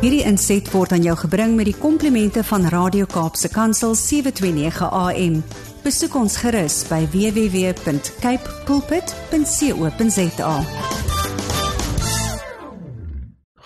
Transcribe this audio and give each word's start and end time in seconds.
Hierdie 0.00 0.22
inset 0.24 0.64
word 0.72 0.94
aan 0.96 1.02
jou 1.04 1.12
gebring 1.26 1.58
met 1.58 1.66
die 1.68 1.76
komplimente 1.76 2.40
van 2.48 2.62
Radio 2.72 3.04
Kaapse 3.04 3.50
Kansel 3.52 3.92
729 4.00 4.86
AM. 4.96 5.34
Besoek 5.84 6.14
ons 6.16 6.38
gerus 6.40 6.78
by 6.88 7.02
www.cape 7.12 8.54
pulpit.co.za. 8.64 10.54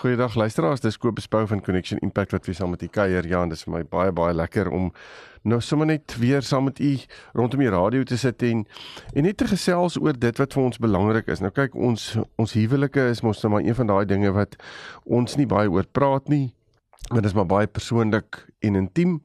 Goeiedag 0.03 0.35
luisteraars, 0.35 0.83
dis 0.83 0.99
Kobus 0.99 1.31
Bou 1.31 1.45
van 1.47 1.63
Connection 1.63 2.03
Impact 2.03 2.35
wat 2.35 2.51
weer 2.51 2.59
saam 2.59 2.75
met 2.75 2.83
u 2.83 2.91
kuier. 2.91 3.23
Ja, 3.31 3.39
dis 3.47 3.63
vir 3.63 3.77
my 3.77 3.85
baie 3.87 4.11
baie 4.11 4.35
lekker 4.35 4.67
om 4.75 4.91
nou 5.45 5.59
sommer 5.61 5.87
net 5.87 6.15
weer 6.17 6.41
saam 6.41 6.65
met 6.69 6.79
u 6.79 6.95
rondom 7.37 7.61
die 7.61 7.69
radio 7.69 8.03
te 8.03 8.17
sit 8.17 8.43
en 8.43 8.65
en 9.13 9.27
net 9.27 9.37
te 9.37 9.47
gesels 9.47 9.99
oor 10.01 10.17
dit 10.17 10.41
wat 10.41 10.53
vir 10.57 10.63
ons 10.63 10.81
belangrik 10.81 11.29
is. 11.29 11.41
Nou 11.43 11.51
kyk, 11.53 11.75
ons 11.75 12.15
ons 12.41 12.55
huwelike 12.57 13.09
is 13.13 13.21
mos 13.21 13.43
nou 13.43 13.53
maar 13.53 13.65
een 13.65 13.77
van 13.77 13.91
daai 13.93 14.05
dinge 14.09 14.33
wat 14.33 14.57
ons 15.05 15.37
nie 15.37 15.47
baie 15.49 15.69
oor 15.69 15.85
praat 15.85 16.29
nie. 16.33 16.49
Want 17.09 17.21
dit 17.21 17.29
is 17.29 17.37
maar 17.37 17.49
baie 17.49 17.67
persoonlik 17.69 18.41
en 18.65 18.75
intiem. 18.81 19.19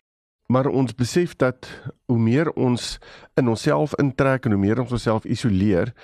Maar 0.50 0.66
ons 0.66 0.94
besef 0.94 1.36
dat 1.38 1.68
hoe 2.10 2.18
meer 2.18 2.50
ons 2.52 2.98
in 3.38 3.48
onsself 3.48 3.94
intrek 4.02 4.44
en 4.44 4.56
hoe 4.56 4.60
meer 4.60 4.80
ons 4.82 4.92
onsself 4.92 5.24
isoleer, 5.24 5.94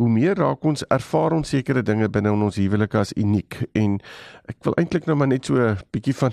hoe 0.00 0.08
meer 0.08 0.38
raak 0.40 0.64
ons 0.64 0.82
ervaar 0.88 1.36
ons 1.36 1.52
sekere 1.52 1.82
dinge 1.84 2.08
binne 2.08 2.32
in 2.32 2.42
ons 2.46 2.56
huwelik 2.56 2.96
as 2.96 3.12
uniek 3.20 3.58
en 3.76 3.98
ek 4.48 4.56
wil 4.64 4.78
eintlik 4.80 5.06
nou 5.06 5.18
maar 5.20 5.28
net 5.28 5.44
so 5.44 5.60
'n 5.60 5.76
bietjie 5.92 6.16
van 6.16 6.32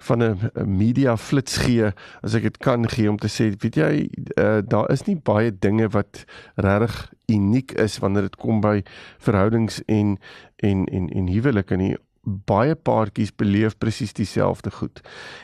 van 0.00 0.22
'n 0.22 0.50
media 0.64 1.16
flits 1.16 1.56
gee 1.56 1.92
as 2.22 2.34
ek 2.34 2.42
dit 2.42 2.58
kan 2.58 2.88
gee 2.88 3.10
om 3.10 3.18
te 3.18 3.28
sê 3.28 3.52
weet 3.52 3.76
jy 3.76 4.08
uh, 4.38 4.60
daar 4.64 4.90
is 4.90 5.06
nie 5.06 5.16
baie 5.16 5.52
dinge 5.52 5.88
wat 5.88 6.24
regtig 6.56 7.12
uniek 7.28 7.72
is 7.72 7.98
wanneer 7.98 8.22
dit 8.22 8.36
kom 8.36 8.60
by 8.60 8.82
verhoudings 9.18 9.82
en 9.86 10.18
en 10.56 10.86
en 10.86 11.08
en 11.08 11.26
huwelike 11.28 11.76
nie 11.76 11.96
baie 12.24 12.74
paartjies 12.74 13.32
beleef 13.36 13.78
presies 13.78 14.12
dieselfde 14.12 14.70
goed. 14.70 15.00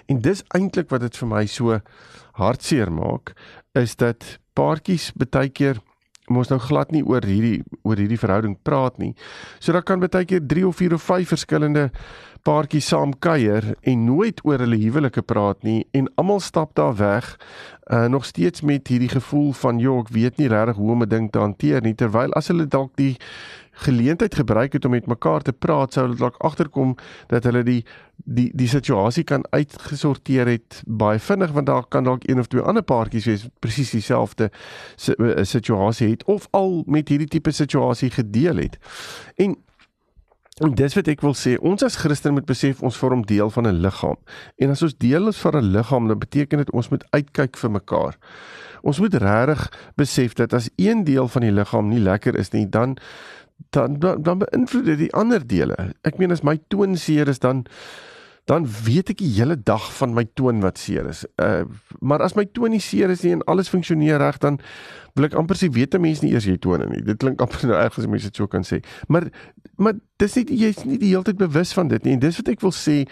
En 0.06 0.20
dis 0.20 0.42
eintlik 0.54 0.90
wat 0.90 1.00
dit 1.00 1.16
vir 1.16 1.28
my 1.28 1.46
so 1.46 1.80
hartseer 2.36 2.92
maak 2.92 3.32
is 3.72 3.96
dat 3.96 4.38
paartjies 4.56 5.12
baie 5.16 5.48
keer 5.48 5.80
mos 6.28 6.50
nou 6.50 6.58
glad 6.60 6.90
nie 6.90 7.04
oor 7.06 7.24
hierdie 7.24 7.62
oor 7.86 7.96
hierdie 7.96 8.20
verhouding 8.20 8.56
praat 8.66 8.98
nie. 8.98 9.14
So 9.58 9.72
dan 9.72 9.86
kan 9.86 10.02
baie 10.02 10.24
keer 10.24 10.42
3 10.42 10.66
of 10.66 10.76
4 10.76 10.94
of 10.94 11.02
5 11.02 11.28
verskillende 11.28 11.90
paartjies 12.46 12.86
saam 12.92 13.14
kuier 13.18 13.72
en 13.82 14.04
nooit 14.06 14.40
oor 14.46 14.62
hulle 14.62 14.78
huwelike 14.78 15.22
praat 15.26 15.64
nie 15.66 15.80
en 15.98 16.06
almal 16.14 16.40
stap 16.44 16.76
daar 16.78 16.94
weg 17.00 17.32
uh, 17.90 18.06
nog 18.06 18.24
steeds 18.24 18.60
met 18.60 18.86
hierdie 18.88 19.10
gevoel 19.10 19.52
van 19.52 19.82
joh 19.82 20.00
ek 20.04 20.12
weet 20.14 20.38
nie 20.38 20.50
regtig 20.52 20.78
hoe 20.78 20.92
om 20.94 21.02
'n 21.02 21.08
ding 21.08 21.30
te 21.30 21.38
hanteer 21.38 21.82
nie. 21.82 21.94
Terwyl 21.94 22.32
as 22.38 22.48
hulle 22.48 22.66
dalk 22.66 22.96
die 22.96 23.16
geleentheid 23.76 24.34
gebruik 24.34 24.72
het 24.72 24.84
om 24.84 24.90
met 24.90 25.06
mekaar 25.06 25.42
te 25.42 25.52
praat 25.52 25.92
sou 25.92 26.06
hulle 26.06 26.16
dalk 26.16 26.36
agterkom 26.38 26.94
dat 27.28 27.44
hulle 27.44 27.62
die 27.62 27.84
die 28.16 28.50
die 28.54 28.68
situasie 28.68 29.24
kan 29.24 29.44
uitgesorteer 29.50 30.46
het 30.46 30.82
baie 30.86 31.18
vinnig 31.18 31.52
want 31.52 31.66
daar 31.66 31.84
kan 31.88 32.04
dalk 32.04 32.28
een 32.28 32.38
of 32.40 32.46
twee 32.46 32.62
ander 32.62 32.82
paartjies 32.82 33.26
wees 33.26 33.48
presies 33.60 33.90
dieselfde 33.90 34.50
eh, 34.50 35.44
situasie 35.44 36.08
het 36.10 36.24
of 36.24 36.48
al 36.50 36.82
met 36.86 37.08
hierdie 37.08 37.28
tipe 37.28 37.50
situasie 37.50 38.10
gedeel 38.10 38.56
het. 38.56 38.78
En 39.36 39.56
En 40.64 40.72
dis 40.72 40.94
wat 40.96 41.08
ek 41.12 41.20
wil 41.20 41.34
sê, 41.36 41.58
ons 41.60 41.82
as 41.84 41.98
Christen 42.00 42.32
moet 42.32 42.46
besef 42.48 42.78
ons 42.80 42.96
vorm 42.96 43.26
deel 43.28 43.50
van 43.52 43.66
'n 43.68 43.80
liggaam. 43.84 44.16
En 44.56 44.70
as 44.72 44.82
ons 44.82 44.96
deel 44.96 45.28
is 45.28 45.36
van 45.36 45.56
'n 45.56 45.72
liggaam, 45.76 46.08
dan 46.08 46.18
beteken 46.18 46.58
dit 46.58 46.70
ons 46.70 46.88
moet 46.88 47.04
uitkyk 47.10 47.56
vir 47.56 47.70
mekaar. 47.70 48.16
Ons 48.82 48.98
moet 48.98 49.14
regtig 49.14 49.72
besef 49.96 50.32
dat 50.32 50.52
as 50.52 50.70
een 50.76 51.04
deel 51.04 51.28
van 51.28 51.42
die 51.42 51.52
liggaam 51.52 51.88
nie 51.88 52.00
lekker 52.00 52.34
is 52.34 52.50
nie, 52.50 52.68
dan 52.68 52.96
dan 53.70 53.98
dan, 53.98 54.22
dan 54.22 54.38
beïnvloed 54.38 54.84
dit 54.84 54.98
die 54.98 55.12
ander 55.12 55.46
dele. 55.46 55.94
Ek 56.02 56.18
meen 56.18 56.30
as 56.30 56.42
my 56.42 56.58
toon 56.68 56.96
seer 56.96 57.28
is 57.28 57.38
dan 57.38 57.66
dan 58.46 58.66
weet 58.84 59.10
ek 59.10 59.18
die 59.18 59.32
hele 59.34 59.56
dag 59.58 59.88
van 59.98 60.12
my 60.14 60.22
toon 60.38 60.60
wat 60.62 60.78
seer 60.78 61.08
is. 61.10 61.24
Uh 61.42 61.64
maar 61.98 62.22
as 62.22 62.36
my 62.38 62.44
toon 62.54 62.70
nie 62.76 62.82
seer 62.82 63.10
is 63.10 63.24
nie 63.26 63.32
en 63.34 63.42
alles 63.50 63.70
funksioneer 63.72 64.20
reg 64.22 64.38
dan 64.42 64.60
wil 65.18 65.26
ek 65.26 65.34
amper 65.34 65.58
sê 65.58 65.70
weet 65.72 65.96
'n 65.96 66.00
mens 66.00 66.22
nie 66.22 66.30
eers 66.32 66.46
jy 66.46 66.56
tone 66.58 66.86
nie. 66.86 67.02
Dit 67.02 67.18
klink 67.18 67.40
amper 67.42 67.66
nou 67.70 67.78
erg 67.78 67.98
as 67.98 68.06
mense 68.06 68.30
dit 68.30 68.36
so 68.36 68.46
kan 68.46 68.62
sê. 68.62 68.82
Maar 69.08 69.30
maar 69.76 69.98
dis 70.16 70.34
nie 70.36 70.62
jy's 70.62 70.84
nie 70.84 70.98
die 70.98 71.10
hele 71.10 71.26
tyd 71.26 71.42
bewus 71.42 71.72
van 71.72 71.88
dit 71.88 72.04
nie. 72.04 72.12
En 72.12 72.22
dis 72.22 72.36
wat 72.36 72.48
ek 72.48 72.62
wil 72.62 72.72
sê 72.72 73.02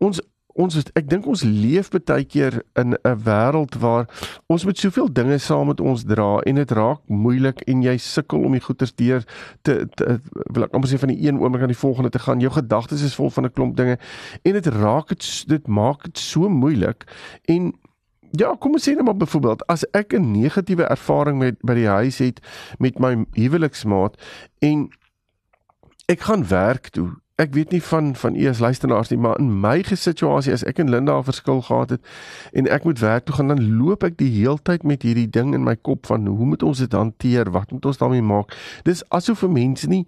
ons 0.00 0.20
ons 0.54 0.76
is, 0.76 0.84
ek 0.98 1.08
dink 1.08 1.26
ons 1.26 1.42
leef 1.44 1.90
baie 1.90 2.24
keer 2.24 2.62
in 2.78 2.94
'n 2.94 3.16
wêreld 3.24 3.74
waar 3.80 4.06
ons 4.48 4.64
met 4.64 4.78
soveel 4.78 5.12
dinge 5.12 5.38
saam 5.38 5.66
met 5.66 5.80
ons 5.80 6.04
dra 6.04 6.40
en 6.46 6.54
dit 6.54 6.70
raak 6.70 7.00
moeilik 7.06 7.60
en 7.66 7.82
jy 7.82 7.96
sukkel 7.96 8.44
om 8.44 8.52
die 8.52 8.60
goeders 8.60 8.94
deur 8.94 9.24
te, 9.62 9.86
te 9.94 10.20
wil 10.52 10.64
ek 10.64 10.74
amper 10.74 10.90
sê 10.90 10.98
van 10.98 11.08
die 11.08 11.26
een 11.26 11.38
oomblik 11.38 11.62
aan 11.62 11.74
die 11.74 11.84
volgende 11.84 12.10
te 12.10 12.18
gaan. 12.18 12.40
Jou 12.40 12.52
gedagtes 12.52 13.02
is 13.02 13.14
vol 13.14 13.30
van 13.30 13.44
'n 13.44 13.52
klomp 13.52 13.76
dinge 13.76 13.98
en 14.42 14.52
dit 14.52 14.66
raak 14.66 15.08
dit 15.08 15.44
dit 15.48 15.66
maak 15.66 16.02
dit 16.04 16.18
so 16.18 16.48
moeilik 16.48 17.04
en 17.46 17.72
Ja, 18.32 18.54
kom 18.54 18.76
ons 18.78 18.84
sê 18.86 18.94
net 18.94 19.02
maar 19.02 19.16
byvoorbeeld 19.18 19.66
as 19.66 19.82
ek 19.90 20.14
'n 20.14 20.30
negatiewe 20.30 20.86
ervaring 20.86 21.38
met 21.38 21.58
by 21.66 21.74
die 21.74 21.88
huis 21.88 22.18
het 22.18 22.38
met 22.78 22.98
my 22.98 23.26
huweliksmaat 23.34 24.14
en 24.58 24.88
ek 26.06 26.20
gaan 26.20 26.46
werk 26.46 26.88
toe 26.88 27.10
ek 27.40 27.54
weet 27.56 27.72
nie 27.72 27.80
van 27.82 28.12
van 28.16 28.36
u 28.36 28.48
as 28.48 28.58
luisteraars 28.60 29.08
nie, 29.08 29.18
maar 29.18 29.38
in 29.40 29.48
my 29.60 29.78
gesituasie 29.86 30.52
as 30.52 30.64
ek 30.68 30.82
en 30.82 30.90
Linda 30.92 31.16
'n 31.18 31.24
verskil 31.24 31.62
gehad 31.62 31.90
het 31.90 32.02
en 32.52 32.68
ek 32.68 32.84
moet 32.84 32.98
werk 32.98 33.24
toe 33.24 33.34
gaan, 33.34 33.48
dan 33.48 33.76
loop 33.78 34.04
ek 34.04 34.18
die 34.18 34.30
heeltyd 34.30 34.82
met 34.84 35.02
hierdie 35.02 35.30
ding 35.30 35.54
in 35.54 35.64
my 35.64 35.76
kop 35.76 36.06
van 36.06 36.26
hoe 36.26 36.46
moet 36.46 36.62
ons 36.62 36.78
dit 36.78 36.92
hanteer? 36.92 37.50
Wat 37.50 37.72
moet 37.72 37.86
ons 37.86 37.98
daarmee 37.98 38.22
maak? 38.22 38.56
Dis 38.84 39.02
asof 39.08 39.38
vir 39.38 39.50
mense 39.50 39.88
nie 39.88 40.06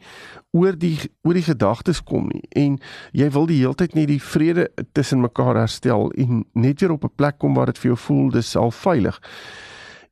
oor 0.51 0.79
die 0.79 0.99
oor 1.23 1.35
die 1.35 1.49
gedagtes 1.49 2.03
kom 2.05 2.29
nie 2.29 2.45
en 2.51 2.79
jy 3.13 3.31
wil 3.31 3.47
die 3.47 3.61
heeltyd 3.61 3.95
net 3.95 4.09
die 4.09 4.23
vrede 4.23 4.69
tussen 4.93 5.21
mekaar 5.21 5.57
herstel 5.57 6.11
en 6.11 6.45
net 6.53 6.81
weer 6.81 6.93
op 6.93 7.05
'n 7.05 7.17
plek 7.17 7.39
kom 7.39 7.55
waar 7.55 7.67
dit 7.67 7.79
vir 7.79 7.89
jou 7.89 7.97
voel 7.97 8.31
dis 8.31 8.57
al 8.57 8.71
veilig. 8.71 9.21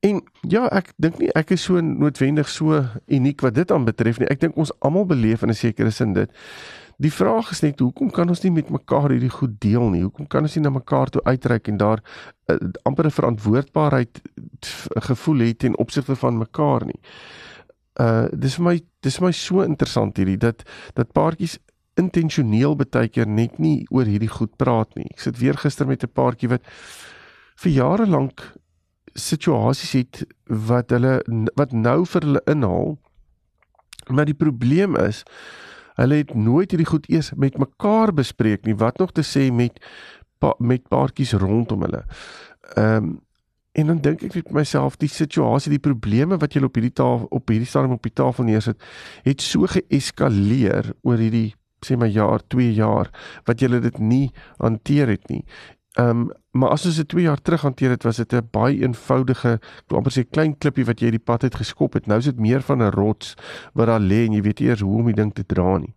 En 0.01 0.23
ja, 0.49 0.65
ek 0.73 0.93
dink 0.97 1.19
nie 1.19 1.29
ek 1.37 1.51
is 1.51 1.63
so 1.63 1.81
noodwendig 1.81 2.49
so 2.49 2.85
uniek 3.07 3.41
wat 3.41 3.55
dit 3.55 3.71
aanbetref 3.71 4.19
nie. 4.19 4.29
Ek 4.33 4.41
dink 4.41 4.57
ons 4.57 4.73
almal 4.81 5.05
beleef 5.07 5.43
in 5.43 5.51
'n 5.51 5.55
sekere 5.55 5.91
sin 5.91 6.13
dit. 6.13 6.31
Die 7.01 7.13
vraag 7.13 7.51
is 7.55 7.63
net 7.65 7.81
hoekom 7.81 8.11
kan 8.13 8.29
ons 8.29 8.43
nie 8.45 8.53
met 8.53 8.69
mekaar 8.69 9.15
hierdie 9.15 9.33
goed 9.33 9.57
deel 9.63 9.87
nie? 9.93 10.03
Hoekom 10.05 10.27
kan 10.29 10.45
ons 10.45 10.57
nie 10.57 10.65
na 10.67 10.73
mekaar 10.75 11.09
toe 11.09 11.23
uitreik 11.25 11.71
en 11.73 11.79
daar 11.81 12.03
uh, 12.53 12.57
amper 12.85 13.07
'n 13.09 13.17
verantwoordbaarheid 13.19 14.21
gevoel 15.09 15.47
het 15.47 15.59
ten 15.59 15.79
opsigte 15.79 16.17
van 16.17 16.39
mekaar 16.39 16.85
nie? 16.85 17.01
Uh 18.01 18.29
dis 18.33 18.57
vir 18.59 18.65
my 18.65 18.81
dis 19.01 19.17
vir 19.17 19.27
my 19.27 19.33
so 19.33 19.63
interessant 19.63 20.17
hierdie 20.17 20.37
dat 20.37 20.63
dat 20.95 21.13
paartjies 21.13 21.59
intentioneel 21.97 22.77
baie 22.77 23.09
keer 23.09 23.27
net 23.27 23.59
nie 23.59 23.87
oor 23.91 24.05
hierdie 24.05 24.29
goed 24.29 24.57
praat 24.57 24.95
nie. 24.95 25.09
Ek 25.11 25.21
sit 25.21 25.39
weer 25.39 25.57
gister 25.57 25.87
met 25.87 26.05
'n 26.05 26.13
paartjie 26.13 26.49
wat 26.49 26.63
vir 27.57 27.73
jare 27.73 28.07
lank 28.07 28.45
situasies 29.15 29.93
het 29.93 30.25
wat 30.47 30.91
hulle 30.91 31.23
wat 31.57 31.73
nou 31.73 32.05
vir 32.05 32.23
hulle 32.23 32.43
inhaal. 32.47 32.99
Maar 34.09 34.25
die 34.25 34.35
probleem 34.35 34.97
is 34.97 35.25
Hulle 35.99 36.21
het 36.23 36.35
nooit 36.35 36.71
hierdie 36.71 36.89
goed 36.89 37.09
eers 37.11 37.33
met 37.37 37.59
mekaar 37.59 38.13
bespreek 38.15 38.67
nie, 38.67 38.77
wat 38.79 38.99
nog 38.99 39.13
te 39.13 39.25
sê 39.27 39.49
met 39.53 39.81
pa, 40.39 40.55
met 40.59 40.87
paartjies 40.89 41.35
rondom 41.41 41.89
hulle. 41.89 42.05
Ehm 42.77 42.97
um, 43.11 43.19
en 43.79 43.87
dan 43.87 44.01
dink 44.03 44.25
ek 44.27 44.35
net 44.35 44.49
myself 44.51 44.97
die 44.99 45.09
situasie, 45.09 45.71
die 45.71 45.79
probleme 45.79 46.35
wat 46.43 46.57
julle 46.57 46.67
op 46.67 46.75
hierdie 46.75 46.97
tafel 46.99 47.29
op 47.31 47.53
hierdie 47.53 47.69
stadium 47.71 47.95
op 47.95 48.03
die 48.03 48.17
tafel 48.19 48.49
neersit, 48.49 48.81
het 49.23 49.45
so 49.47 49.69
geeskaleer 49.71 50.91
oor 51.07 51.23
hierdie 51.23 51.53
sê 51.87 51.97
maar 51.97 52.11
jaar, 52.11 52.43
2 52.53 52.73
jaar 52.75 53.11
wat 53.47 53.63
julle 53.63 53.81
dit 53.81 53.99
nie 54.03 54.27
hanteer 54.59 55.15
het 55.15 55.31
nie. 55.31 55.45
Ehm 55.99 56.09
um, 56.09 56.31
maar 56.51 56.71
as 56.75 56.87
ons 56.87 56.97
dit 56.97 57.09
2 57.09 57.23
jaar 57.23 57.41
terug 57.43 57.63
hanteer 57.63 57.91
het, 57.91 58.03
was 58.03 58.17
dit 58.17 58.33
'n 58.33 58.49
baie 58.51 58.81
eenvoudige, 58.83 59.61
amper 59.87 60.13
sê 60.13 60.29
klein 60.31 60.59
klippie 60.59 60.85
wat 60.85 61.01
jy 61.01 61.11
die 61.11 61.19
pad 61.19 61.43
uit 61.43 61.55
geskop 61.55 61.93
het. 61.93 62.07
Nou 62.07 62.19
is 62.19 62.25
dit 62.25 62.39
meer 62.39 62.63
van 62.63 62.83
'n 62.83 62.91
rots 62.91 63.35
wat 63.73 63.87
daar 63.87 64.01
lê 64.01 64.27
en 64.27 64.33
jy 64.33 64.43
weet 64.43 64.61
eers 64.61 64.81
hoe 64.81 64.99
om 64.99 65.07
die 65.07 65.15
ding 65.15 65.35
te 65.35 65.47
dra 65.47 65.79
nie. 65.79 65.95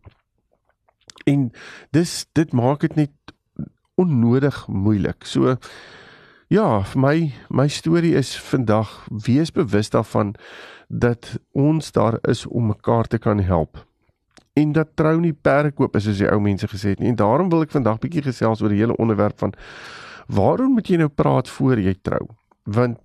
En 1.26 1.52
dis 1.92 2.26
dit 2.34 2.54
maak 2.54 2.80
dit 2.80 2.96
net 2.96 3.12
onnodig 3.96 4.68
moeilik. 4.68 5.26
So 5.26 5.58
ja, 6.48 6.82
vir 6.82 7.02
my 7.02 7.34
my 7.50 7.68
storie 7.68 8.16
is 8.16 8.38
vandag 8.40 9.08
wees 9.26 9.52
bewus 9.52 9.90
daarvan 9.90 10.36
dat 10.88 11.40
ons 11.52 11.92
daar 11.92 12.18
is 12.22 12.46
om 12.46 12.68
mekaar 12.68 13.08
te 13.08 13.18
kan 13.18 13.40
help 13.40 13.86
en 14.54 14.72
dat 14.72 14.96
trou 14.96 15.16
nie 15.20 15.34
perkoop 15.34 15.96
is 15.98 16.06
soos 16.08 16.22
die 16.22 16.30
ou 16.30 16.40
mense 16.42 16.68
gesê 16.70 16.94
het 16.94 17.02
nie. 17.02 17.10
En 17.10 17.18
daarom 17.20 17.50
wil 17.50 17.66
ek 17.66 17.74
vandag 17.74 18.02
bietjie 18.04 18.26
gesels 18.30 18.62
oor 18.62 18.74
die 18.74 18.82
hele 18.84 18.98
onderwerp 19.02 19.40
van 19.42 19.56
waarom 20.28 20.78
moet 20.78 20.90
jy 20.90 21.02
nou 21.02 21.10
praat 21.10 21.50
voor 21.50 21.82
jy 21.82 21.96
trou? 22.02 22.22
Want 22.64 23.02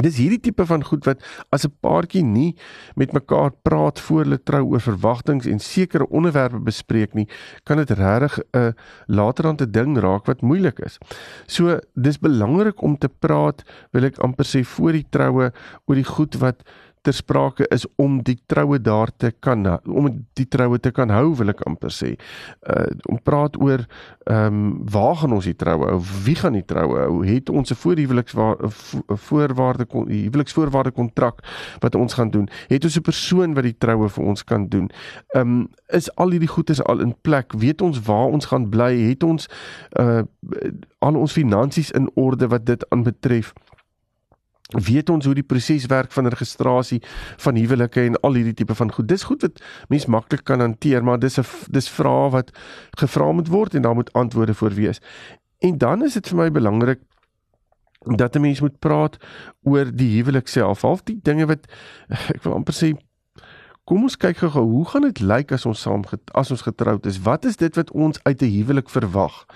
dis 0.00 0.16
hierdie 0.16 0.40
tipe 0.40 0.64
van 0.64 0.84
goed 0.84 1.04
wat 1.04 1.20
as 1.52 1.66
'n 1.66 1.72
paartjie 1.84 2.22
nie 2.24 2.56
met 2.96 3.12
mekaar 3.12 3.52
praat 3.62 4.00
voor 4.00 4.24
hulle 4.24 4.42
trou 4.42 4.64
oor 4.64 4.80
verwagtinge 4.80 5.50
en 5.50 5.58
sekere 5.58 6.08
onderwerpe 6.08 6.58
bespreek 6.58 7.14
nie, 7.14 7.28
kan 7.64 7.76
dit 7.76 7.90
regtig 7.90 8.38
'n 8.38 8.58
uh, 8.58 8.72
later 9.06 9.46
aan 9.46 9.56
te 9.56 9.70
ding 9.70 9.98
raak 9.98 10.26
wat 10.26 10.40
moeilik 10.40 10.78
is. 10.78 10.98
So 11.46 11.78
dis 11.94 12.18
belangrik 12.18 12.82
om 12.82 12.98
te 12.98 13.08
praat, 13.08 13.62
wil 13.92 14.04
ek 14.04 14.18
amper 14.18 14.44
sê 14.44 14.64
voor 14.64 14.92
die 14.92 15.06
troue 15.10 15.52
oor 15.86 15.94
die 15.94 16.04
goed 16.04 16.34
wat 16.34 16.62
ter 17.02 17.14
sprake 17.14 17.66
is 17.74 17.86
om 17.96 18.20
die 18.22 18.38
troue 18.46 18.78
daar 18.80 19.10
te 19.16 19.32
kan 19.40 19.66
om 19.86 20.08
die 20.38 20.46
troue 20.48 20.78
te 20.78 20.92
kan 20.94 21.10
hou 21.10 21.32
wil 21.38 21.50
ek 21.52 21.62
amper 21.66 21.90
sê. 21.94 22.14
Uh 22.62 22.90
om 23.10 23.18
praat 23.22 23.56
oor 23.60 23.82
ehm 24.30 24.46
um, 24.46 24.60
waar 24.92 25.16
gaan 25.16 25.34
ons 25.34 25.48
die 25.48 25.56
troue 25.58 25.88
hou? 25.90 25.98
Wie 26.24 26.36
gaan 26.38 26.54
die 26.54 26.64
troue 26.66 26.98
hou? 27.00 27.24
Het 27.26 27.50
ons 27.50 27.70
'n 27.70 27.74
voorhuweliks 27.74 28.34
voorwaarde 29.28 29.86
huweliksvoorwaarde 29.90 30.90
kontrak 30.90 31.42
wat 31.80 31.94
ons 31.94 32.14
gaan 32.14 32.30
doen? 32.30 32.48
Het 32.68 32.84
ons 32.84 32.96
'n 32.96 33.02
persoon 33.02 33.54
wat 33.54 33.64
die 33.64 33.78
troue 33.78 34.08
vir 34.08 34.24
ons 34.24 34.44
kan 34.44 34.68
doen? 34.68 34.90
Ehm 35.34 35.48
um, 35.48 35.68
is 35.88 36.14
al 36.16 36.30
hierdie 36.30 36.48
goedes 36.54 36.82
al 36.84 37.00
in 37.00 37.14
plek? 37.20 37.52
Weet 37.52 37.82
ons 37.82 38.00
waar 38.00 38.30
ons 38.30 38.46
gaan 38.46 38.68
bly? 38.68 38.96
Het 39.08 39.22
ons 39.22 39.48
uh 39.98 40.22
al 40.98 41.16
ons 41.16 41.32
finansies 41.32 41.90
in 41.90 42.10
orde 42.14 42.48
wat 42.48 42.66
dit 42.66 42.90
aanbetref? 42.90 43.52
Weet 44.72 45.10
ons 45.10 45.24
hoe 45.24 45.34
die 45.34 45.46
proses 45.46 45.86
werk 45.86 46.12
van 46.12 46.26
registrasie 46.26 47.02
van 47.36 47.56
huwelike 47.56 48.00
en 48.00 48.20
al 48.20 48.34
hierdie 48.34 48.54
tipe 48.54 48.74
van 48.74 48.92
goed. 48.92 49.08
Dis 49.08 49.22
goed 49.28 49.42
wat 49.42 49.62
mens 49.88 50.06
maklik 50.06 50.44
kan 50.44 50.60
hanteer, 50.60 51.04
maar 51.04 51.18
dis 51.18 51.38
'n 51.38 51.44
dis 51.70 51.88
vrae 51.88 52.30
wat 52.30 52.50
gevra 52.98 53.32
moet 53.32 53.48
word 53.48 53.74
en 53.74 53.82
daar 53.82 53.94
moet 53.94 54.12
antwoorde 54.12 54.54
voor 54.54 54.74
wees. 54.74 55.00
En 55.60 55.78
dan 55.78 56.02
is 56.02 56.14
dit 56.14 56.28
vir 56.28 56.36
my 56.36 56.50
belangrik 56.50 57.00
dat 58.16 58.36
'n 58.36 58.40
mens 58.40 58.60
moet 58.60 58.78
praat 58.78 59.16
oor 59.62 59.90
die 59.94 60.16
huwelik 60.16 60.48
self, 60.48 60.82
half 60.82 61.02
die 61.02 61.20
dinge 61.22 61.46
wat 61.46 61.66
ek 62.34 62.42
wil 62.42 62.54
amper 62.54 62.74
sê 62.74 62.96
kom 63.84 64.02
ons 64.02 64.16
kyk 64.16 64.36
gou 64.36 64.62
hoe 64.62 64.84
gaan 64.88 65.02
dit 65.02 65.20
lyk 65.20 65.52
as 65.52 65.66
ons 65.66 65.80
saam 65.80 66.04
as 66.34 66.50
ons 66.50 66.62
getroud 66.62 67.06
is? 67.06 67.18
Wat 67.22 67.44
is 67.44 67.56
dit 67.56 67.74
wat 67.76 67.90
ons 67.90 68.18
uit 68.22 68.42
'n 68.42 68.54
huwelik 68.56 68.88
verwag? 68.90 69.46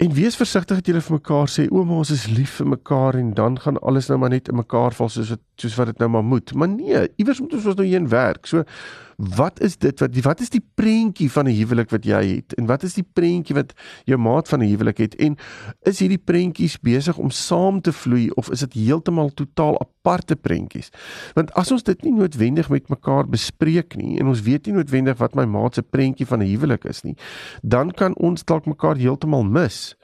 En 0.00 0.12
wees 0.12 0.36
versigtig 0.36 0.78
dat 0.78 0.86
julle 0.88 1.00
vir 1.04 1.12
mekaar 1.18 1.50
sê 1.52 1.66
ouma 1.68 1.98
ons 2.00 2.10
is 2.14 2.22
lief 2.32 2.54
vir 2.56 2.70
mekaar 2.72 3.18
en 3.20 3.34
dan 3.36 3.58
gaan 3.60 3.76
alles 3.84 4.06
nou 4.08 4.16
maar 4.22 4.30
net 4.32 4.46
in 4.48 4.56
mekaar 4.56 4.94
val 4.96 5.10
soos 5.12 5.28
wat 5.34 5.42
soos 5.60 5.74
wat 5.76 5.90
dit 5.90 6.00
nou 6.00 6.08
maar 6.14 6.24
moet. 6.24 6.54
Maar 6.56 6.70
nee, 6.72 7.02
iewers 7.20 7.42
moet 7.44 7.58
ons 7.58 7.66
nou 7.68 7.84
heen 7.84 8.08
werk. 8.08 8.48
So 8.48 8.64
wat 9.36 9.60
is 9.60 9.76
dit 9.76 10.00
wat 10.00 10.20
wat 10.24 10.40
is 10.40 10.50
die 10.50 10.64
prentjie 10.74 11.30
van 11.30 11.48
'n 11.48 11.56
huwelik 11.56 11.90
wat 11.90 12.04
jy 12.04 12.22
het? 12.36 12.54
En 12.54 12.66
wat 12.66 12.82
is 12.82 12.94
die 12.94 13.06
prentjie 13.12 13.54
wat 13.54 13.72
jou 14.04 14.18
maat 14.18 14.48
van 14.48 14.60
'n 14.60 14.68
huwelik 14.68 14.98
het? 14.98 15.14
En 15.14 15.36
is 15.82 15.98
hierdie 15.98 16.22
prentjies 16.24 16.80
besig 16.80 17.18
om 17.18 17.30
saam 17.30 17.80
te 17.80 17.92
vloei 17.92 18.30
of 18.30 18.50
is 18.50 18.60
dit 18.60 18.72
heeltemal 18.72 19.30
totaal 19.34 19.80
aparte 19.80 20.36
prentjies? 20.36 20.90
Want 21.34 21.52
as 21.52 21.70
ons 21.70 21.82
dit 21.82 22.02
nie 22.02 22.12
noodwendig 22.12 22.68
met 22.68 22.88
mekaar 22.88 23.28
bespreek 23.28 23.96
nie 23.96 24.18
en 24.18 24.26
ons 24.26 24.42
weet 24.42 24.66
nie 24.66 24.74
noodwendig 24.74 25.18
wat 25.18 25.34
my 25.34 25.44
maat 25.44 25.74
se 25.74 25.82
prentjie 25.82 26.26
van 26.26 26.42
'n 26.42 26.50
huwelik 26.50 26.84
is 26.84 27.02
nie 27.02 27.16
dan 27.62 27.90
kan 27.90 28.14
ons 28.16 28.44
dalk 28.44 28.66
mekaar 28.66 28.96
heeltemal 28.96 29.44
mis 29.44 29.94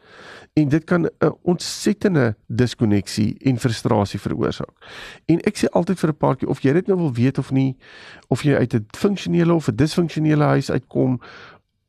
en 0.56 0.68
dit 0.68 0.84
kan 0.84 1.02
'n 1.04 1.34
ontsettende 1.42 2.36
diskonneksie 2.46 3.36
en 3.38 3.58
frustrasie 3.58 4.20
veroorsaak. 4.20 4.76
En 5.24 5.40
ek 5.40 5.56
sê 5.58 5.68
altyd 5.68 5.98
vir 5.98 6.08
'n 6.08 6.16
paartjie 6.16 6.48
of 6.48 6.60
jy 6.60 6.72
dit 6.72 6.86
nou 6.86 6.98
wil 6.98 7.12
weet 7.12 7.38
of 7.38 7.50
nie 7.50 7.76
of 8.28 8.42
jy 8.42 8.54
uit 8.54 8.74
'n 8.74 8.86
funksionele 8.96 9.54
of 9.54 9.68
'n 9.68 9.76
disfunksionele 9.76 10.44
huis 10.44 10.70
uitkom 10.70 11.20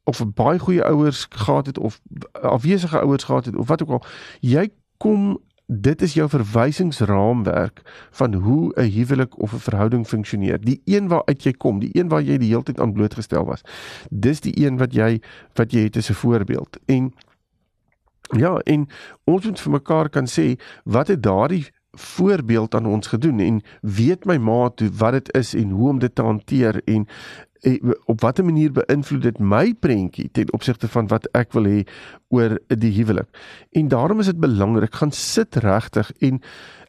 of 0.03 0.21
'n 0.21 0.31
baie 0.33 0.59
goeie 0.59 0.83
ouers 0.83 1.27
gehad 1.29 1.65
het 1.65 1.77
of 1.77 2.01
afwesige 2.31 2.99
ouers 2.99 3.23
gehad 3.23 3.45
het 3.45 3.55
of 3.55 3.67
wat 3.67 3.81
ook 3.81 3.89
al, 3.89 4.03
jy 4.39 4.69
kom 4.97 5.39
dit 5.67 6.01
is 6.01 6.13
jou 6.13 6.29
verwysingsraamwerk 6.29 8.07
van 8.11 8.33
hoe 8.33 8.73
'n 8.75 8.91
huwelik 8.91 9.39
of 9.39 9.53
'n 9.53 9.59
verhouding 9.59 10.07
funksioneer. 10.07 10.61
Die 10.61 10.81
een 10.85 11.07
waaruit 11.07 11.43
jy 11.43 11.51
kom, 11.51 11.79
die 11.79 11.89
een 11.91 12.07
waar 12.07 12.21
jy 12.21 12.37
die 12.37 12.49
hele 12.49 12.63
tyd 12.63 12.79
aan 12.79 12.93
blootgestel 12.93 13.45
was. 13.45 13.61
Dis 14.09 14.39
die 14.39 14.65
een 14.65 14.77
wat 14.77 14.93
jy 14.93 15.21
wat 15.53 15.71
jy 15.71 15.79
het 15.79 15.97
as 15.97 16.09
'n 16.09 16.13
voorbeeld. 16.13 16.77
En 16.85 17.13
Ja, 18.35 18.57
en 18.57 18.88
ons 19.24 19.45
moet 19.45 19.59
vir 19.59 19.71
mekaar 19.71 20.09
kan 20.09 20.27
sê 20.27 20.56
wat 20.83 21.07
het 21.07 21.24
daardie 21.24 21.68
voorbeeld 21.97 22.75
aan 22.75 22.85
ons 22.85 23.07
gedoen? 23.07 23.39
En 23.39 23.62
weet 23.81 24.25
my 24.25 24.38
maat 24.38 24.81
wat 24.97 25.12
dit 25.12 25.33
is 25.33 25.53
en 25.53 25.69
hoe 25.69 25.89
om 25.89 26.00
dit 26.00 26.15
te 26.15 26.21
hanteer? 26.21 26.81
En 26.85 27.07
op 28.06 28.21
watter 28.21 28.45
manier 28.45 28.71
beïnvloed 28.71 29.21
dit 29.21 29.39
my 29.39 29.74
prentjie 29.80 30.30
ten 30.31 30.54
opsigte 30.54 30.88
van 30.88 31.07
wat 31.07 31.27
ek 31.38 31.54
wil 31.57 31.68
hê 31.69 31.83
oor 32.33 32.57
die 32.68 32.92
huwelik. 32.92 33.27
En 33.71 33.88
daarom 33.88 34.19
is 34.19 34.25
dit 34.31 34.39
belangrik 34.39 34.95
gaan 34.95 35.12
sit 35.12 35.56
regtig 35.63 36.12
en 36.19 36.42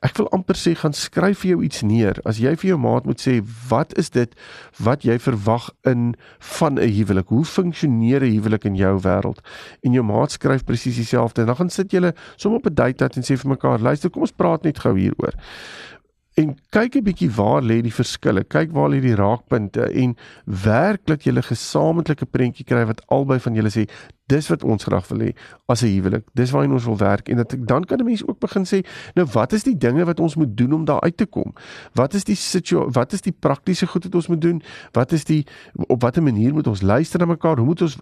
ek 0.06 0.16
wil 0.18 0.28
amper 0.34 0.58
sê 0.58 0.74
gaan 0.78 0.94
skryf 0.94 1.42
vir 1.42 1.50
jou 1.50 1.62
iets 1.66 1.82
neer. 1.82 2.18
As 2.28 2.38
jy 2.42 2.54
vir 2.58 2.72
jou 2.72 2.78
maat 2.78 3.06
moet 3.06 3.22
sê 3.22 3.38
wat 3.70 3.94
is 3.98 4.10
dit 4.14 4.34
wat 4.82 5.06
jy 5.06 5.18
verwag 5.18 5.70
in 5.86 6.14
van 6.58 6.78
'n 6.78 6.90
huwelik? 6.98 7.28
Hoe 7.28 7.44
funksioneer 7.44 8.22
'n 8.22 8.32
huwelik 8.34 8.64
in 8.64 8.76
jou 8.76 8.98
wêreld? 9.00 9.40
En 9.82 9.92
jou 9.92 10.04
maat 10.04 10.30
skryf 10.30 10.64
presies 10.64 10.96
dieselfde. 10.96 11.44
Dan 11.44 11.56
gaan 11.56 11.70
sit 11.70 11.90
julle 11.90 12.14
sommer 12.36 12.58
op 12.58 12.66
'n 12.66 12.74
date 12.74 13.04
en 13.04 13.22
sê 13.22 13.36
vir 13.36 13.50
mekaar, 13.50 13.78
luister, 13.78 14.10
kom 14.10 14.22
ons 14.22 14.32
praat 14.32 14.62
net 14.62 14.78
gou 14.78 14.98
hieroor 14.98 15.34
en 16.38 16.54
kyk 16.70 16.96
'n 16.96 17.02
bietjie 17.02 17.30
waar 17.34 17.62
lê 17.62 17.80
die 17.82 17.94
verskille. 17.94 18.44
Kyk 18.44 18.70
waar 18.72 18.90
lê 18.90 19.00
die 19.00 19.14
raakpunte 19.14 19.90
en 19.90 20.16
werk 20.44 21.06
dat 21.06 21.24
jy 21.24 21.32
'n 21.32 21.42
gesamentlike 21.42 22.26
prentjie 22.26 22.64
kry 22.64 22.84
wat 22.86 23.02
albei 23.08 23.40
van 23.40 23.54
julle 23.54 23.70
sê 23.70 23.88
dis 24.26 24.48
wat 24.48 24.64
ons 24.64 24.84
graag 24.84 25.08
wil 25.08 25.18
hê 25.18 25.30
as 25.66 25.82
'n 25.82 25.86
huwelik. 25.86 26.24
Dis 26.34 26.50
waarheen 26.50 26.72
ons 26.72 26.84
wil 26.84 26.96
werk 26.96 27.28
en 27.28 27.36
dat 27.36 27.54
dan 27.58 27.84
kan 27.84 27.98
'n 27.98 28.04
mens 28.04 28.26
ook 28.26 28.38
begin 28.38 28.64
sê, 28.64 28.86
nou 29.14 29.26
wat 29.32 29.52
is 29.52 29.62
die 29.62 29.76
dinge 29.76 30.04
wat 30.04 30.20
ons 30.20 30.36
moet 30.36 30.56
doen 30.56 30.72
om 30.72 30.84
daar 30.84 31.00
uit 31.00 31.16
te 31.16 31.26
kom? 31.26 31.54
Wat 31.94 32.14
is 32.14 32.24
die 32.24 32.36
situasie? 32.36 32.92
Wat 32.92 33.12
is 33.12 33.20
die 33.20 33.32
praktiese 33.32 33.86
goed 33.86 34.04
wat 34.04 34.14
ons 34.14 34.28
moet 34.28 34.40
doen? 34.40 34.62
Wat 34.92 35.12
is 35.12 35.24
die 35.24 35.46
op 35.88 36.02
watter 36.02 36.22
manier 36.22 36.52
moet 36.52 36.66
ons 36.66 36.82
luister 36.82 37.18
na 37.18 37.26
mekaar? 37.26 37.56
Hoe 37.56 37.66
moet 37.66 37.82
ons 37.82 37.98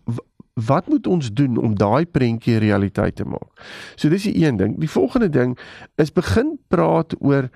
wat 0.55 0.89
moet 0.89 1.07
ons 1.07 1.33
doen 1.33 1.57
om 1.57 1.75
daai 1.75 2.07
prentjie 2.07 2.59
realiteit 2.59 3.17
te 3.17 3.25
maak? 3.25 3.51
So 3.95 4.09
dis 4.09 4.23
die 4.23 4.47
een 4.47 4.57
ding. 4.57 4.79
Die 4.79 4.91
volgende 4.91 5.29
ding 5.29 5.59
is 5.95 6.13
begin 6.13 6.59
praat 6.69 7.15
oor 7.19 7.51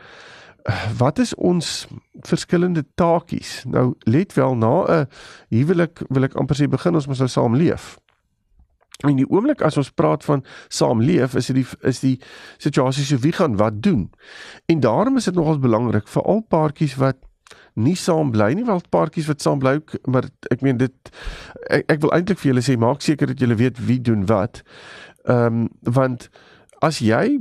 wat 0.96 1.18
is 1.18 1.34
ons 1.34 1.86
verskillende 2.26 2.84
taakies? 2.94 3.64
Nou 3.68 3.94
let 4.04 4.32
wel 4.34 4.56
na 4.56 4.84
'n 4.86 5.08
huwelik 5.48 6.02
wil 6.08 6.24
ek 6.24 6.34
amper 6.34 6.56
sê 6.56 6.68
begin 6.68 6.94
ons 6.94 7.06
moet 7.06 7.18
nou 7.18 7.28
saam 7.28 7.56
leef. 7.56 7.98
En 9.00 9.16
die 9.16 9.28
oomblik 9.28 9.62
as 9.64 9.78
ons 9.80 9.90
praat 9.96 10.24
van 10.24 10.44
saamleef, 10.68 11.34
is 11.34 11.46
dit 11.46 11.76
is 11.88 12.00
die 12.00 12.16
situasie 12.58 13.04
so 13.04 13.20
wie 13.24 13.32
gaan 13.32 13.56
wat 13.56 13.82
doen. 13.82 14.10
En 14.66 14.80
daarom 14.80 15.16
is 15.16 15.24
dit 15.24 15.34
nogals 15.34 15.58
belangrik 15.58 16.08
vir 16.08 16.22
al 16.22 16.40
paartjies 16.40 16.96
wat 17.00 17.16
nie 17.74 17.96
saam 17.96 18.30
bly 18.30 18.52
nie, 18.54 18.66
wel 18.66 18.82
paartjies 18.92 19.28
wat 19.30 19.42
saam 19.42 19.58
bly, 19.62 19.78
maar 20.10 20.28
ek 20.52 20.60
meen 20.66 20.78
dit 20.80 21.12
ek, 21.70 21.86
ek 21.96 22.02
wil 22.04 22.12
eintlik 22.12 22.40
vir 22.42 22.52
julle 22.52 22.64
sê 22.66 22.76
maak 22.80 23.04
seker 23.04 23.30
dat 23.30 23.40
julle 23.40 23.56
weet 23.56 23.80
wie 23.86 24.00
doen 24.00 24.26
wat. 24.28 24.62
Ehm 25.24 25.64
um, 25.64 25.68
want 25.96 26.28
as 26.84 27.00
jy 27.04 27.40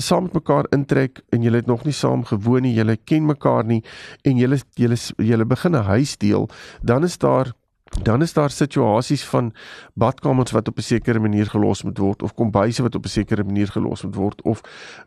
saam 0.00 0.22
met 0.22 0.32
mekaar 0.32 0.66
intrek 0.70 1.20
en 1.30 1.42
julle 1.42 1.56
het 1.56 1.66
nog 1.66 1.84
nie 1.84 1.92
saam 1.92 2.24
gewoon 2.24 2.62
nie, 2.62 2.74
julle 2.74 2.96
ken 2.96 3.26
mekaar 3.26 3.64
nie 3.64 3.82
en 4.24 4.36
julle 4.36 4.58
julle 4.74 4.96
julle 5.16 5.44
begin 5.44 5.76
'n 5.76 5.84
huis 5.84 6.16
deel, 6.16 6.48
dan 6.82 7.04
is 7.04 7.18
daar 7.18 7.52
dan 8.00 8.22
is 8.22 8.32
daar 8.32 8.50
situasies 8.50 9.24
van 9.24 9.52
badkamers 9.94 10.50
wat 10.50 10.68
op 10.68 10.78
'n 10.78 10.82
sekere 10.82 11.18
manier 11.18 11.46
gelos 11.46 11.82
moet 11.82 11.98
word 11.98 12.22
of 12.22 12.34
kombuise 12.34 12.82
wat 12.82 12.94
op 12.94 13.04
'n 13.04 13.08
sekere 13.08 13.44
manier 13.44 13.68
gelos 13.68 14.02
moet 14.02 14.14
word 14.14 14.42
of 14.42 14.60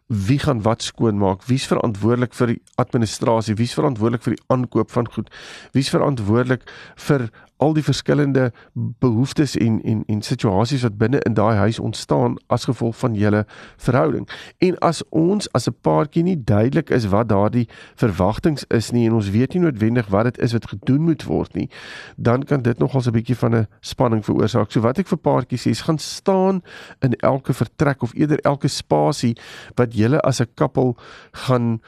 wie 0.07 0.39
gaan 0.39 0.61
wat 0.61 0.81
skoonmaak 0.81 1.43
wie's 1.45 1.67
verantwoordelik 1.67 2.33
vir 2.33 2.47
die 2.47 2.61
administrasie 2.75 3.55
wie's 3.55 3.73
verantwoordelik 3.73 4.23
vir 4.23 4.35
die 4.35 4.43
aankoop 4.47 4.91
van 4.91 5.11
goed 5.11 5.29
wie's 5.71 5.89
verantwoordelik 5.89 6.71
vir 6.95 7.29
al 7.57 7.73
die 7.73 7.83
verskillende 7.83 8.51
behoeftes 8.73 9.55
en 9.55 9.81
en 9.83 10.03
en 10.07 10.21
situasies 10.21 10.81
wat 10.81 10.97
binne 10.97 11.19
in 11.19 11.33
daai 11.33 11.55
huis 11.55 11.79
ontstaan 11.79 12.37
as 12.47 12.65
gevolg 12.65 12.97
van 12.97 13.13
julle 13.13 13.45
verhouding. 13.77 14.27
En 14.57 14.77
as 14.79 15.03
ons 15.09 15.51
as 15.51 15.67
'n 15.67 15.75
paartjie 15.81 16.23
nie 16.23 16.43
duidelik 16.43 16.89
is 16.89 17.05
wat 17.05 17.29
daardie 17.29 17.67
verwagtinge 17.95 18.65
is 18.67 18.91
nie 18.91 19.07
en 19.07 19.13
ons 19.13 19.29
weet 19.29 19.53
nie 19.53 19.61
noodwendig 19.61 20.07
wat 20.07 20.23
dit 20.23 20.37
is 20.37 20.53
wat 20.53 20.67
gedoen 20.67 21.01
moet 21.01 21.23
word 21.23 21.53
nie, 21.53 21.69
dan 22.17 22.43
kan 22.43 22.61
dit 22.61 22.77
nogals 22.77 23.07
'n 23.07 23.11
bietjie 23.11 23.37
van 23.37 23.55
'n 23.55 23.67
spanning 23.79 24.25
veroorsaak. 24.25 24.71
So 24.71 24.81
wat 24.81 24.99
ek 24.99 25.07
vir 25.07 25.17
paartjies 25.17 25.67
sê, 25.67 25.69
is 25.69 25.81
gaan 25.81 25.99
staan 25.99 26.61
in 26.99 27.13
elke 27.13 27.53
vertrek 27.53 28.01
of 28.01 28.13
eerder 28.13 28.39
elke 28.39 28.67
spasie 28.67 29.37
wat 29.75 29.93
julle 29.93 30.19
as 30.21 30.41
'n 30.41 30.47
koppel 30.55 30.97
gaan 31.31 31.81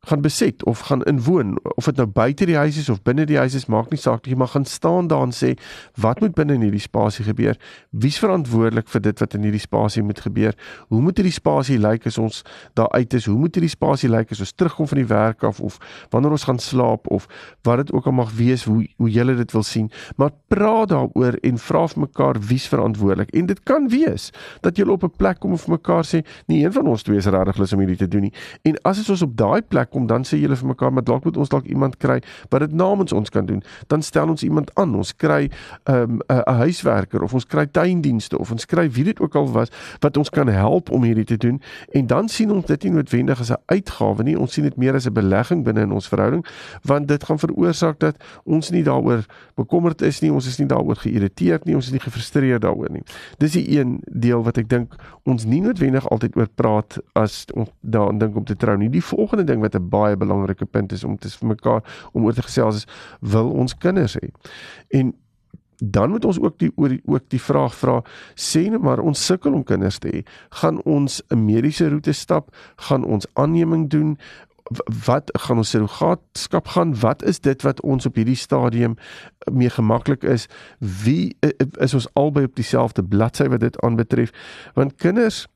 gaan 0.00 0.20
beset 0.20 0.64
of 0.64 0.78
gaan 0.78 1.02
inwoon 1.02 1.58
of 1.62 1.84
dit 1.84 1.96
nou 1.96 2.06
buite 2.06 2.46
die 2.46 2.56
huis 2.56 2.76
is 2.78 2.88
of 2.88 3.02
binne 3.02 3.24
die 3.26 3.36
huis 3.36 3.54
is 3.54 3.66
maak 3.66 3.90
nie 3.90 3.98
saak 3.98 4.26
nie 4.26 4.36
maar 4.38 4.48
gaan 4.52 4.64
staan 4.64 5.08
daar 5.10 5.24
en 5.26 5.34
sê 5.34 5.56
wat 5.98 6.20
moet 6.20 6.34
binne 6.38 6.54
in 6.54 6.62
hierdie 6.68 6.82
spasie 6.82 7.24
gebeur? 7.26 7.58
Wie's 7.90 8.18
verantwoordelik 8.22 8.88
vir 8.88 9.02
dit 9.02 9.18
wat 9.18 9.34
in 9.34 9.42
hierdie 9.48 9.62
spasie 9.62 10.02
moet 10.06 10.20
gebeur? 10.22 10.54
Hoe 10.88 11.00
moet 11.02 11.18
hierdie 11.18 11.34
spasie 11.34 11.80
lyk 11.82 12.06
as 12.06 12.18
ons 12.18 12.44
daar 12.78 12.90
uit 12.94 13.14
is? 13.18 13.26
Hoe 13.26 13.38
moet 13.38 13.58
hierdie 13.58 13.72
spasie 13.72 14.10
lyk 14.10 14.30
as 14.30 14.42
ons 14.44 14.54
terugkom 14.54 14.86
van 14.86 15.02
die 15.02 15.08
werk 15.10 15.42
af 15.42 15.58
of 15.60 15.80
wanneer 16.14 16.36
ons 16.38 16.46
gaan 16.46 16.62
slaap 16.62 17.10
of 17.10 17.26
wat 17.66 17.82
dit 17.82 17.92
ook 17.92 18.06
al 18.06 18.16
mag 18.20 18.30
wees 18.38 18.64
hoe 18.70 18.86
hoe 19.02 19.10
julle 19.10 19.34
dit 19.34 19.52
wil 19.52 19.66
sien? 19.66 19.90
Maar 20.16 20.30
praat 20.46 20.94
daaroor 20.94 21.40
en 21.42 21.58
vra 21.58 21.84
vir 21.90 22.04
mekaar 22.06 22.38
wie's 22.46 22.68
verantwoordelik. 22.70 23.34
En 23.34 23.50
dit 23.50 23.62
kan 23.66 23.90
wees 23.90 24.30
dat 24.62 24.78
julle 24.78 24.94
op 24.94 25.02
'n 25.04 25.16
plek 25.16 25.42
kom 25.42 25.52
of 25.52 25.66
mekaar 25.66 26.06
sê 26.06 26.22
nie 26.46 26.64
een 26.64 26.72
van 26.72 26.86
ons 26.86 27.02
twee 27.02 27.18
is 27.18 27.26
regtig 27.26 27.58
lus 27.58 27.72
om 27.72 27.78
hierdie 27.78 27.96
te 27.96 28.08
doen 28.08 28.30
nie. 28.30 28.32
En 28.62 28.78
as 28.82 29.10
ons 29.10 29.22
op 29.22 29.36
daai 29.36 29.62
plek 29.62 29.87
plek 29.88 29.90
kom, 29.90 30.06
dan 30.06 30.24
sê 30.24 30.38
julle 30.38 30.56
vir 30.56 30.68
mekaar, 30.68 30.92
maar 30.92 31.04
dalk 31.04 31.24
moet 31.24 31.36
ons 31.36 31.48
dalk 31.48 31.66
iemand 31.66 31.96
kry 31.98 32.20
wat 32.50 32.60
dit 32.60 32.72
namens 32.72 33.12
ons 33.12 33.30
kan 33.30 33.46
doen. 33.46 33.62
Dan 33.88 34.02
stel 34.02 34.28
ons 34.28 34.42
iemand 34.42 34.70
aan. 34.76 34.94
Ons 34.94 35.14
kry 35.16 35.48
'n 35.86 35.92
um, 35.92 36.20
'n 36.28 36.54
huiswerker 36.58 37.22
of 37.22 37.34
ons 37.34 37.46
kry 37.46 37.66
tuindienste 37.66 38.38
of 38.38 38.50
ons 38.50 38.66
kry 38.66 38.88
wie 38.90 39.04
dit 39.04 39.20
ook 39.20 39.34
al 39.34 39.52
was 39.52 39.68
wat 40.00 40.16
ons 40.16 40.30
kan 40.30 40.48
help 40.48 40.90
om 40.90 41.02
hierdie 41.02 41.24
te 41.24 41.36
doen. 41.36 41.60
En 41.92 42.06
dan 42.06 42.28
sien 42.28 42.50
ons 42.50 42.64
dit 42.64 42.82
nie 42.84 42.92
noodwendig 42.92 43.40
as 43.40 43.50
'n 43.50 43.62
uitgawe 43.66 44.22
nie. 44.22 44.38
Ons 44.38 44.52
sien 44.52 44.64
dit 44.64 44.76
meer 44.76 44.94
as 44.94 45.06
'n 45.06 45.12
belegging 45.12 45.64
binne 45.64 45.80
in 45.80 45.92
ons 45.92 46.08
verhouding, 46.08 46.44
want 46.82 47.08
dit 47.08 47.24
gaan 47.24 47.38
veroorsaak 47.38 47.98
dat 47.98 48.16
ons 48.44 48.70
nie 48.70 48.82
daaroor 48.82 49.24
bekommerd 49.54 50.02
is 50.02 50.20
nie, 50.20 50.32
ons 50.32 50.46
is 50.46 50.58
nie 50.58 50.66
daaroor 50.66 50.96
geïrriteerd 50.96 51.64
nie, 51.64 51.74
ons 51.74 51.86
is 51.86 51.92
nie 51.92 52.00
gefrustreerd 52.00 52.62
daaroor 52.62 52.90
nie. 52.90 53.02
Dis 53.38 53.52
die 53.52 53.78
een 53.78 54.00
deel 54.06 54.42
wat 54.42 54.58
ek 54.58 54.68
dink 54.68 54.94
ons 55.24 55.44
nie 55.44 55.60
noodwendig 55.60 56.08
altyd 56.08 56.36
oor 56.36 56.48
praat 56.54 56.98
as 57.12 57.44
ons 57.54 57.68
daaraan 57.80 58.18
dink 58.18 58.36
om 58.36 58.44
te 58.44 58.56
trou 58.56 58.76
nie. 58.76 58.88
Die 58.88 59.04
volgende 59.04 59.44
ding 59.44 59.60
wat 59.60 59.77
'n 59.78 59.88
baie 59.88 60.16
belangrike 60.16 60.66
punt 60.66 60.92
is 60.92 61.04
om 61.04 61.16
te 61.18 61.28
vir 61.28 61.48
mekaar 61.48 61.82
om 62.12 62.24
oor 62.24 62.34
te 62.34 62.42
gesels 62.42 62.76
is 62.76 62.86
wil 63.20 63.50
ons 63.50 63.74
kinders 63.74 64.16
hê. 64.18 64.30
En 64.88 65.14
dan 65.78 66.10
moet 66.10 66.24
ons 66.24 66.40
ook 66.40 66.58
die 66.58 66.72
oor 66.74 66.88
die, 66.88 67.00
ook 67.04 67.28
die 67.30 67.40
vraag 67.40 67.74
vra 67.78 68.00
sê 68.34 68.66
net 68.70 68.82
maar 68.82 68.98
ons 68.98 69.24
sukkel 69.26 69.54
om 69.54 69.64
kinders 69.64 69.98
te 70.02 70.10
hê. 70.10 70.22
Gaan 70.60 70.82
ons 70.82 71.22
'n 71.30 71.44
mediese 71.44 71.88
roete 71.88 72.12
stap? 72.12 72.54
Gaan 72.76 73.04
ons 73.04 73.26
aanneming 73.32 73.88
doen? 73.90 74.18
Wat 75.06 75.30
gaan 75.32 75.56
ons 75.56 75.70
surrogaatskap 75.70 76.68
gaan? 76.68 77.00
Wat 77.00 77.22
is 77.22 77.40
dit 77.40 77.62
wat 77.62 77.80
ons 77.80 78.06
op 78.06 78.14
hierdie 78.14 78.36
stadium 78.36 78.96
mee 79.52 79.70
gemaklik 79.70 80.22
is? 80.22 80.48
Wie 80.78 81.36
is 81.78 81.94
ons 81.94 82.08
albei 82.12 82.44
op 82.44 82.54
dieselfde 82.54 83.02
bladsy 83.02 83.48
wat 83.48 83.60
dit 83.60 83.80
aanbetref? 83.80 84.30
Want 84.74 84.94
kinders 84.94 85.46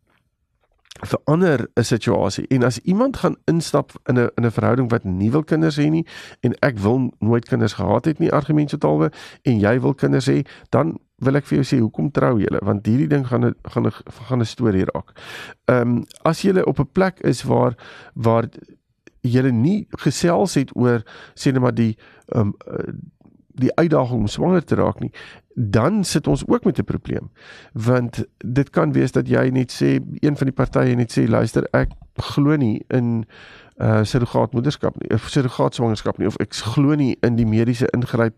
verander 1.01 1.69
'n 1.75 1.85
situasie 1.85 2.47
en 2.47 2.63
as 2.63 2.79
iemand 2.79 3.17
gaan 3.17 3.37
instap 3.45 3.93
in 4.05 4.19
'n 4.19 4.31
in 4.35 4.45
'n 4.45 4.51
verhouding 4.51 4.91
wat 4.91 5.05
nie 5.05 5.31
wil 5.31 5.45
kinders 5.45 5.77
hê 5.77 5.91
nie 5.91 6.07
en 6.41 6.55
ek 6.61 6.79
wil 6.79 7.11
nooit 7.19 7.49
kinders 7.49 7.73
gehad 7.73 8.05
het 8.05 8.19
nie 8.19 8.33
argument 8.33 8.69
totaal 8.69 9.09
en 9.43 9.59
jy 9.59 9.81
wil 9.81 9.95
kinders 9.95 10.27
hê 10.27 10.47
dan 10.69 10.99
wil 11.17 11.37
ek 11.37 11.47
vir 11.47 11.63
jou 11.63 11.65
sê 11.65 11.81
hoekom 11.81 12.11
trou 12.11 12.39
julle 12.39 12.61
want 12.63 12.87
hierdie 12.87 13.09
ding 13.09 13.27
gaan 13.27 13.55
gaan 13.63 13.87
'n 13.87 13.93
gaan 14.29 14.41
'n 14.41 14.45
storie 14.45 14.85
raak. 14.85 15.13
Ehm 15.65 15.81
um, 15.81 16.05
as 16.25 16.43
jy 16.43 16.61
op 16.61 16.79
'n 16.79 16.93
plek 16.93 17.21
is 17.21 17.43
waar 17.43 17.75
waar 18.15 18.49
julle 19.21 19.53
nie 19.53 19.87
gesels 19.91 20.55
het 20.55 20.77
oor 20.77 21.03
sê 21.35 21.53
net 21.53 21.63
maar 21.63 21.75
die 21.75 21.97
ehm 22.35 22.41
um, 22.41 22.55
die 23.55 23.75
uitdaging 23.77 24.21
om 24.21 24.27
swanger 24.27 24.65
te 24.65 24.75
raak 24.75 25.01
nie 25.01 25.13
dan 25.55 26.05
sit 26.05 26.27
ons 26.27 26.47
ook 26.47 26.65
met 26.65 26.79
'n 26.79 26.85
probleem. 26.85 27.31
Want 27.73 28.25
dit 28.39 28.71
kan 28.71 28.93
wees 28.93 29.13
dat 29.13 29.29
jy 29.29 29.49
net 29.49 29.73
sê 29.73 30.01
een 30.19 30.37
van 30.37 30.47
die 30.47 30.55
partye 30.55 30.95
net 30.95 31.19
sê 31.19 31.29
luister 31.29 31.69
ek 31.71 31.91
glo 32.15 32.57
nie 32.57 32.85
in 32.89 33.25
uh 33.77 34.03
surrogaatmoederskap 34.03 35.01
nie 35.01 35.11
of 35.15 35.29
surrogaatswangerskap 35.29 36.19
nie 36.19 36.27
of 36.27 36.37
ek 36.37 36.55
glo 36.55 36.95
nie 36.95 37.17
in 37.21 37.37
die 37.37 37.47
mediese 37.47 37.87
ingryp 37.91 38.35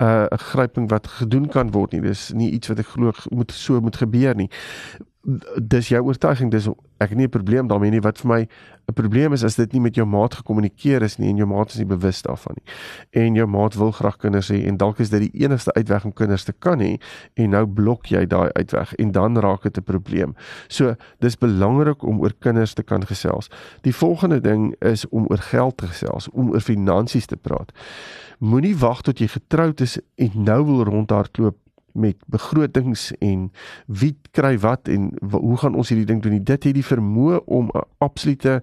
uh 0.00 0.26
gryping 0.30 0.88
wat 0.90 1.06
gedoen 1.06 1.48
kan 1.48 1.70
word 1.70 1.92
nie. 1.92 2.00
Dis 2.00 2.32
nie 2.32 2.50
iets 2.50 2.68
wat 2.68 2.78
ek 2.78 2.86
glo 2.86 3.12
moet 3.30 3.52
so 3.52 3.80
moet 3.80 3.96
gebeur 3.96 4.34
nie. 4.34 4.48
Dis 5.62 5.88
jou 5.88 6.02
oortuiging 6.02 6.50
dis 6.50 6.68
ek 6.98 7.08
het 7.08 7.18
nie 7.18 7.26
'n 7.26 7.30
probleem 7.30 7.66
daarmee 7.66 7.90
nie. 7.90 8.00
Wat 8.00 8.18
vir 8.18 8.28
my 8.28 8.48
'n 8.88 8.92
probleem 8.94 9.32
is 9.32 9.44
as 9.44 9.54
dit 9.54 9.72
nie 9.72 9.80
met 9.80 9.94
jou 9.94 10.06
maat 10.06 10.34
gekommunikeer 10.34 11.02
is 11.02 11.16
nie 11.18 11.28
en 11.28 11.36
jou 11.36 11.46
maat 11.48 11.70
is 11.70 11.76
nie 11.76 11.86
bewus 11.86 12.22
daarvan 12.22 12.56
nie. 12.56 12.72
En 13.22 13.34
jou 13.34 13.46
maat 13.46 13.74
wil 13.74 13.90
graag 13.90 14.16
kinders 14.16 14.50
hê 14.50 14.66
en 14.66 14.76
dalk 14.76 14.98
is 14.98 15.10
dit 15.10 15.20
die 15.20 15.44
enigste 15.44 15.72
uitweg 15.72 16.04
om 16.04 16.12
kinders 16.12 16.44
te 16.44 16.52
kan 16.52 16.80
hê 16.80 16.98
en 17.34 17.50
nou 17.50 17.66
blok 17.66 18.06
jy 18.06 18.26
daai 18.26 18.50
uitweg 18.52 18.94
en 18.94 19.12
dan 19.12 19.38
raak 19.38 19.62
dit 19.62 19.78
'n 19.78 19.82
probleem. 19.82 20.34
So 20.68 20.94
dis 21.18 21.38
belangrik 21.38 22.02
om 22.02 22.20
oor 22.20 22.32
kinders 22.38 22.74
te 22.74 22.82
kan 22.82 23.06
gesels. 23.06 23.48
Die 23.82 23.94
volgende 23.94 24.40
ding 24.40 24.74
is 24.80 25.08
om 25.08 25.26
oor 25.28 25.38
geld 25.38 25.76
te 25.76 25.86
gesels 25.86 26.28
om 26.30 26.50
oor 26.50 26.60
finansies 26.60 27.26
te 27.26 27.36
praat. 27.36 27.72
Moenie 28.38 28.76
wag 28.76 29.02
tot 29.02 29.18
jy 29.18 29.28
getroud 29.28 29.80
is 29.80 29.98
en 30.16 30.30
nou 30.34 30.64
wil 30.64 30.84
rondhardloop 30.84 31.56
met 31.94 32.16
begrotings 32.26 33.12
en 33.18 33.50
wie 33.86 34.16
kry 34.30 34.58
wat 34.58 34.88
en 34.88 35.12
hoe 35.30 35.56
gaan 35.56 35.74
ons 35.74 35.88
hierdie 35.88 36.06
ding 36.06 36.22
doen? 36.22 36.44
Dit 36.44 36.64
het 36.64 36.74
die 36.74 36.86
vermoë 36.86 37.44
om 37.46 37.70
'n 37.74 37.86
absolute 37.98 38.62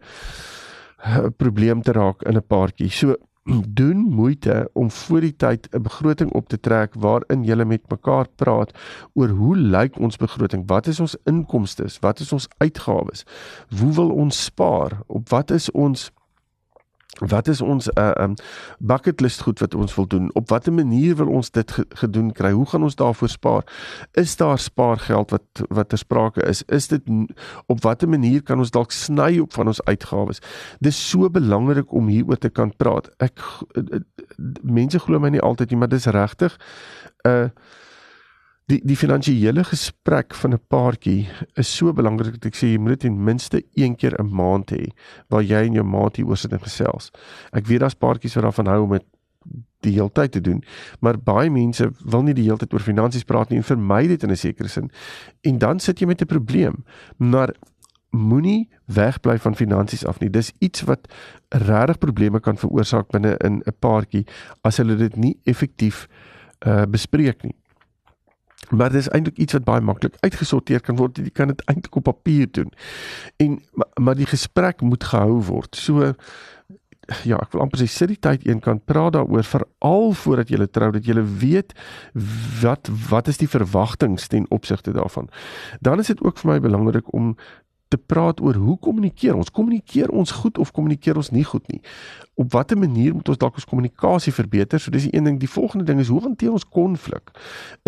eh, 1.00 1.26
probleem 1.38 1.82
te 1.82 1.92
raak 1.92 2.22
in 2.24 2.36
'n 2.36 2.48
paartjie. 2.48 2.90
So 2.90 3.16
doen 3.80 3.98
moeite 3.98 4.70
om 4.74 4.92
voor 4.92 5.22
die 5.22 5.36
tyd 5.36 5.68
'n 5.72 5.82
begroting 5.82 6.32
op 6.32 6.48
te 6.50 6.60
trek 6.60 6.94
waarin 6.94 7.44
jy 7.44 7.64
met 7.64 7.90
mekaar 7.90 8.28
praat 8.36 8.72
oor 9.14 9.30
hoe 9.30 9.58
lyk 9.58 10.00
ons 10.00 10.18
begroting? 10.18 10.64
Wat 10.68 10.88
is 10.88 11.00
ons 11.00 11.18
inkomste? 11.24 11.86
Wat 12.00 12.20
is 12.20 12.32
ons 12.32 12.48
uitgawes? 12.58 13.26
Hoe 13.80 13.94
wil 13.94 14.10
ons 14.10 14.44
spaar? 14.44 15.00
Op 15.08 15.30
wat 15.30 15.52
is 15.52 15.72
ons 15.72 16.12
Wat 17.20 17.48
is 17.48 17.62
ons 17.62 17.90
uh 17.94 18.12
um 18.16 18.34
bucket 18.80 19.22
list 19.22 19.42
goed 19.42 19.60
wat 19.60 19.76
ons 19.76 19.96
wil 19.96 20.08
doen? 20.08 20.30
Op 20.34 20.50
watter 20.50 20.74
manier 20.74 21.16
wil 21.16 21.28
ons 21.28 21.52
dit 21.52 21.72
ge 21.72 21.86
gedoen 21.90 22.32
kry? 22.32 22.52
Hoe 22.52 22.66
gaan 22.66 22.84
ons 22.84 22.96
daarvoor 22.96 23.30
spaar? 23.30 23.64
Is 24.12 24.36
daar 24.36 24.60
spaargeld 24.60 25.30
wat 25.30 25.64
wat 25.68 25.90
ter 25.90 25.98
sprake 25.98 26.42
is? 26.42 26.64
Is 26.64 26.88
dit 26.88 27.02
op 27.66 27.82
watter 27.84 28.10
manier 28.10 28.44
kan 28.44 28.58
ons 28.58 28.72
dalk 28.72 28.92
sny 28.92 29.40
op 29.40 29.54
van 29.54 29.68
ons 29.68 29.84
uitgawes? 29.84 30.40
Dis 30.80 31.10
so 31.10 31.30
belangrik 31.30 31.94
om 31.94 32.08
hieroor 32.08 32.38
te 32.38 32.50
kan 32.50 32.74
praat. 32.76 33.12
Ek 33.18 33.40
mense 34.62 35.00
glo 35.00 35.20
my 35.20 35.30
nie 35.30 35.44
altyd 35.44 35.70
nie, 35.70 35.80
maar 35.80 35.92
dis 35.92 36.06
regtig 36.06 36.58
'n 37.24 37.30
uh, 37.30 37.50
die 38.70 38.80
die 38.86 38.98
finansiële 38.98 39.64
gesprek 39.66 40.36
van 40.38 40.54
'n 40.54 40.62
paartjie 40.68 41.28
is 41.54 41.76
so 41.76 41.94
belangrik 41.94 42.34
dat 42.34 42.46
ek 42.46 42.56
sê 42.56 42.68
jy 42.72 42.78
moet 42.78 42.90
dit 42.90 43.00
ten 43.00 43.24
minste 43.24 43.64
een 43.74 43.96
keer 43.96 44.14
'n 44.20 44.30
maand 44.30 44.72
hê 44.72 44.92
waar 45.28 45.44
jy 45.44 45.66
en 45.66 45.74
jou 45.74 45.84
maat 45.84 46.16
hier 46.16 46.28
oor 46.28 46.38
sit 46.38 46.54
en 46.54 46.60
gesels. 46.60 47.12
Ek 47.52 47.66
weet 47.66 47.80
daar's 47.80 47.94
paartjies 47.96 48.36
wat 48.36 48.44
daarvan 48.44 48.68
hou 48.68 48.84
om 48.84 48.92
dit 48.92 49.06
die 49.82 49.94
hele 49.94 50.12
tyd 50.12 50.32
te 50.32 50.42
doen, 50.42 50.64
maar 51.00 51.18
baie 51.18 51.50
mense 51.50 51.92
wil 52.06 52.24
nie 52.24 52.34
die 52.34 52.44
hele 52.44 52.58
tyd 52.58 52.74
oor 52.74 52.80
finansies 52.80 53.24
praat 53.24 53.50
nie 53.50 53.58
en 53.58 53.64
vermy 53.64 54.08
dit 54.08 54.24
in 54.24 54.32
'n 54.32 54.36
sekere 54.36 54.68
sin. 54.68 54.92
En 55.42 55.58
dan 55.58 55.80
sit 55.80 56.00
jy 56.00 56.06
met 56.06 56.22
'n 56.22 56.26
probleem. 56.26 56.84
Maar 57.18 57.54
moenie 58.12 58.70
wegbly 58.86 59.38
van 59.38 59.56
finansies 59.56 60.06
af 60.06 60.20
nie. 60.20 60.30
Dis 60.30 60.52
iets 60.60 60.82
wat 60.82 61.08
regtig 61.50 61.98
probleme 61.98 62.40
kan 62.40 62.58
veroorsaak 62.58 63.12
binne 63.12 63.38
in 63.38 63.62
'n 63.66 63.74
paartjie 63.80 64.26
as 64.62 64.78
hulle 64.78 64.96
dit 64.96 65.16
nie 65.16 65.38
effektief 65.44 66.08
uh 66.66 66.86
bespreek 66.86 67.44
nie. 67.44 67.56
Maar 68.70 68.94
dit 68.94 69.02
is 69.02 69.10
eintlik 69.10 69.38
iets 69.38 69.54
wat 69.58 69.66
baie 69.68 69.82
maklik 69.82 70.16
uitgesorteer 70.20 70.82
kan 70.82 70.96
word. 71.00 71.18
Jy 71.18 71.34
kan 71.34 71.48
dit 71.54 71.62
eintlik 71.66 71.96
op 71.96 72.04
papier 72.04 72.48
doen. 72.52 72.72
En 73.38 73.60
maar, 73.74 73.92
maar 73.96 74.16
die 74.16 74.30
gesprek 74.30 74.82
moet 74.82 75.04
gehou 75.04 75.42
word. 75.42 75.76
So 75.76 76.14
ja, 77.26 77.40
ek 77.40 77.54
wil 77.54 77.64
amper 77.64 77.82
sê 77.82 77.88
sit 77.90 78.12
die 78.12 78.20
tyd 78.22 78.46
een 78.48 78.62
kant 78.64 78.84
praat 78.90 79.16
daaroor 79.16 79.46
veral 79.48 80.12
voordat 80.22 80.52
jy 80.54 80.68
trou 80.70 80.92
dat 80.94 81.08
jy 81.08 81.18
weet 81.42 81.74
wat 82.62 82.90
wat 83.10 83.32
is 83.32 83.42
die 83.42 83.50
verwagtinge 83.50 84.22
ten 84.30 84.46
opsigte 84.54 84.94
daarvan. 84.94 85.30
Dan 85.82 86.00
is 86.00 86.12
dit 86.14 86.22
ook 86.24 86.38
vir 86.38 86.54
my 86.54 86.60
belangrik 86.60 87.14
om 87.14 87.36
te 87.90 87.98
praat 87.98 88.42
oor 88.42 88.56
hoe 88.56 88.78
kommunikeer 88.80 89.36
ons? 89.36 89.50
Kommunikeer 89.52 90.12
ons 90.14 90.32
goed 90.32 90.58
of 90.62 90.72
kommunikeer 90.72 91.18
ons 91.18 91.32
nie 91.34 91.44
goed 91.44 91.66
nie? 91.74 91.82
Op 92.38 92.52
watter 92.54 92.78
manier 92.78 93.16
moet 93.18 93.30
ons 93.34 93.40
dalk 93.42 93.58
ons 93.58 93.66
kommunikasie 93.66 94.34
verbeter? 94.34 94.80
So 94.80 94.94
dis 94.94 95.08
die 95.08 95.16
een 95.16 95.26
ding. 95.26 95.40
Die 95.42 95.50
volgende 95.50 95.88
ding 95.90 96.00
is 96.00 96.12
hoe 96.14 96.22
hanteer 96.22 96.54
ons 96.54 96.68
konflik? 96.70 97.34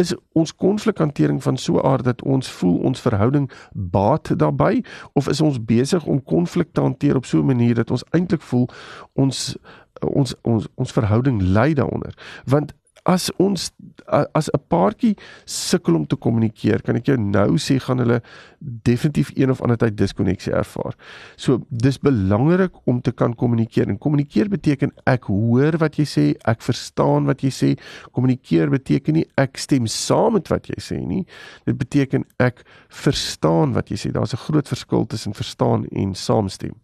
Is 0.02 0.16
ons 0.34 0.56
konflikhantering 0.56 1.44
van 1.44 1.58
so 1.58 1.78
'n 1.78 1.86
aard 1.86 2.04
dat 2.04 2.22
ons 2.22 2.50
voel 2.50 2.78
ons 2.78 3.02
verhouding 3.02 3.52
baat 3.74 4.34
daarbey 4.40 4.84
of 5.14 5.30
is 5.30 5.42
ons 5.42 5.64
besig 5.66 6.06
om 6.06 6.24
konflik 6.24 6.74
te 6.74 6.82
hanteer 6.82 7.16
op 7.16 7.26
so 7.26 7.40
'n 7.40 7.46
manier 7.46 7.76
dat 7.76 7.92
ons 7.92 8.04
eintlik 8.10 8.42
voel 8.42 8.68
ons 9.14 9.56
ons 10.02 10.34
ons 10.42 10.68
ons 10.76 10.92
verhouding 10.92 11.42
ly 11.42 11.74
daaronder? 11.74 12.14
Want 12.46 12.74
as 13.04 13.32
ons 13.42 13.72
as 14.34 14.50
'n 14.54 14.62
paartjie 14.68 15.16
sukkel 15.46 15.96
om 15.96 16.06
te 16.06 16.16
kommunikeer, 16.16 16.82
kan 16.82 16.96
ek 16.96 17.06
jou 17.06 17.18
nou 17.18 17.58
sê 17.58 17.80
gaan 17.80 17.98
hulle 17.98 18.22
definitief 18.60 19.32
een 19.36 19.50
of 19.50 19.62
ander 19.62 19.78
tyd 19.78 19.98
diskonneksie 19.98 20.54
ervaar. 20.54 20.96
So 21.36 21.66
dis 21.70 21.98
belangrik 21.98 22.72
om 22.86 23.02
te 23.02 23.12
kan 23.12 23.34
kommunikeer. 23.36 23.88
En 23.90 23.98
kommunikeer 23.98 24.50
beteken 24.50 24.92
ek 25.06 25.24
hoor 25.24 25.78
wat 25.78 25.96
jy 25.96 26.06
sê, 26.06 26.36
ek 26.46 26.62
verstaan 26.62 27.26
wat 27.26 27.42
jy 27.42 27.50
sê. 27.50 27.80
Kommunikeer 28.12 28.70
beteken 28.70 29.14
nie 29.14 29.26
ek 29.38 29.58
stem 29.58 29.88
saam 29.88 30.34
met 30.34 30.48
wat 30.48 30.68
jy 30.68 30.80
sê 30.80 31.00
nie. 31.06 31.26
Dit 31.66 31.78
beteken 31.78 32.26
ek 32.40 32.64
verstaan 32.90 33.74
wat 33.74 33.90
jy 33.90 33.98
sê. 33.98 34.12
Daar's 34.12 34.34
'n 34.34 34.38
groot 34.38 34.68
verskil 34.68 35.06
tussen 35.06 35.34
verstaan 35.34 35.86
en 35.92 36.14
saamstem. 36.16 36.76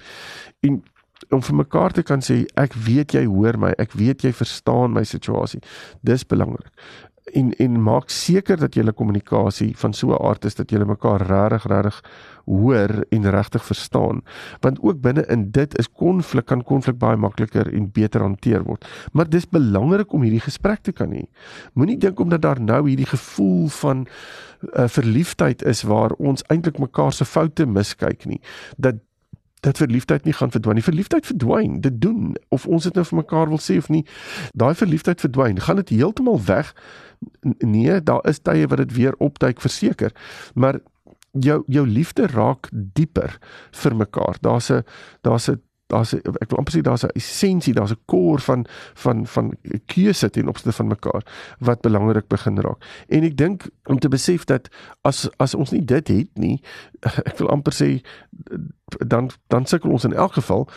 En 0.62 0.84
om 1.30 1.42
vir 1.42 1.56
mekaar 1.56 1.96
te 1.96 2.04
kan 2.04 2.22
sê 2.24 2.44
ek 2.60 2.78
weet 2.88 3.18
jy 3.18 3.26
hoor 3.26 3.58
my, 3.60 3.74
ek 3.82 3.98
weet 3.98 4.24
jy 4.28 4.34
verstaan 4.36 4.94
my 4.96 5.04
situasie. 5.08 5.62
Dis 6.06 6.26
belangrik. 6.28 6.72
En 7.36 7.52
en 7.60 7.82
maak 7.84 8.10
seker 8.14 8.58
dat 8.58 8.76
julle 8.78 8.94
kommunikasie 8.96 9.74
van 9.78 9.94
so 9.94 10.14
'n 10.16 10.24
aard 10.24 10.46
is 10.46 10.56
dat 10.56 10.70
julle 10.70 10.86
mekaar 10.86 11.22
regtig 11.22 11.66
regtig 11.68 12.02
hoor 12.46 13.06
en 13.10 13.30
regtig 13.30 13.66
verstaan. 13.66 14.22
Want 14.60 14.80
ook 14.82 15.02
binne 15.02 15.26
in 15.26 15.52
dit 15.52 15.78
is 15.78 15.92
konflik 15.92 16.46
kan 16.46 16.64
konflik 16.64 16.98
baie 16.98 17.18
makliker 17.18 17.74
en 17.74 17.92
beter 17.92 18.22
hanteer 18.22 18.64
word. 18.64 18.88
Maar 19.12 19.30
dis 19.30 19.50
belangrik 19.50 20.14
om 20.14 20.22
hierdie 20.22 20.44
gesprek 20.44 20.80
te 20.82 20.92
kan 20.92 21.12
hê. 21.12 21.26
Moenie 21.74 21.98
dink 21.98 22.20
omdat 22.20 22.42
daar 22.42 22.62
nou 22.62 22.88
hierdie 22.88 23.10
gevoel 23.10 23.68
van 23.68 23.98
'n 23.98 24.08
uh, 24.82 24.88
verliefdheid 24.88 25.64
is 25.64 25.84
waar 25.84 26.12
ons 26.12 26.44
eintlik 26.48 26.80
mekaar 26.80 27.14
se 27.14 27.26
foute 27.26 27.66
miskyk 27.66 28.26
nie, 28.26 28.42
dat 28.78 28.96
dat 29.68 29.78
verliefdheid 29.82 30.26
nie 30.26 30.34
gaan 30.34 30.52
verdwyn 30.54 30.80
nie. 30.80 30.86
Verliefdheid 30.86 31.26
verdwyn, 31.28 31.80
dit 31.84 32.02
doen 32.02 32.36
of 32.56 32.66
ons 32.66 32.88
dit 32.88 32.96
nou 32.96 33.06
vir 33.10 33.20
mekaar 33.20 33.50
wil 33.52 33.62
sê 33.62 33.78
of 33.82 33.90
nie. 33.92 34.04
Daai 34.56 34.74
verliefdheid 34.80 35.24
verdwyn, 35.24 35.60
gaan 35.62 35.82
dit 35.82 35.96
heeltemal 35.98 36.40
weg? 36.48 36.72
Nee, 37.60 38.00
daar 38.04 38.24
is 38.30 38.40
tye 38.40 38.68
wat 38.72 38.84
dit 38.86 38.96
weer 38.96 39.18
opduik 39.24 39.62
verseker. 39.64 40.16
Maar 40.56 40.80
jou 41.32 41.64
jou 41.68 41.86
liefde 41.88 42.28
raak 42.32 42.70
dieper 42.72 43.38
vir 43.84 43.96
mekaar. 43.96 44.38
Daar's 44.42 44.72
'n 44.72 44.84
daar's 45.22 45.50
'n 45.50 45.62
daar's 45.88 46.14
ek 46.14 46.50
wil 46.52 46.60
amper 46.60 46.76
sê 46.76 46.82
daar's 46.84 47.06
'n 47.06 47.16
essensie, 47.16 47.74
daar's 47.74 47.92
'n 47.92 48.04
kor 48.06 48.40
van 48.40 48.66
van 48.94 49.28
van 49.28 49.54
keuse 49.86 50.30
ten 50.30 50.48
opsigte 50.48 50.72
van 50.72 50.88
mekaar 50.88 51.24
wat 51.60 51.82
belangrik 51.82 52.28
begin 52.28 52.60
raak. 52.60 52.84
En 53.08 53.24
ek 53.24 53.38
dink 53.38 53.70
om 53.86 54.00
te 54.00 54.10
besef 54.10 54.46
dat 54.46 54.70
as 55.02 55.30
as 55.38 55.56
ons 55.56 55.72
nie 55.72 55.86
dit 55.86 56.08
het 56.08 56.30
nie, 56.34 56.62
ek 57.30 57.38
wil 57.38 57.50
amper 57.50 57.74
sê 57.74 58.02
dan 59.08 59.30
dan 59.48 59.66
sukkel 59.66 59.92
ons 59.92 60.04
in 60.04 60.14
elk 60.14 60.34
geval. 60.34 60.68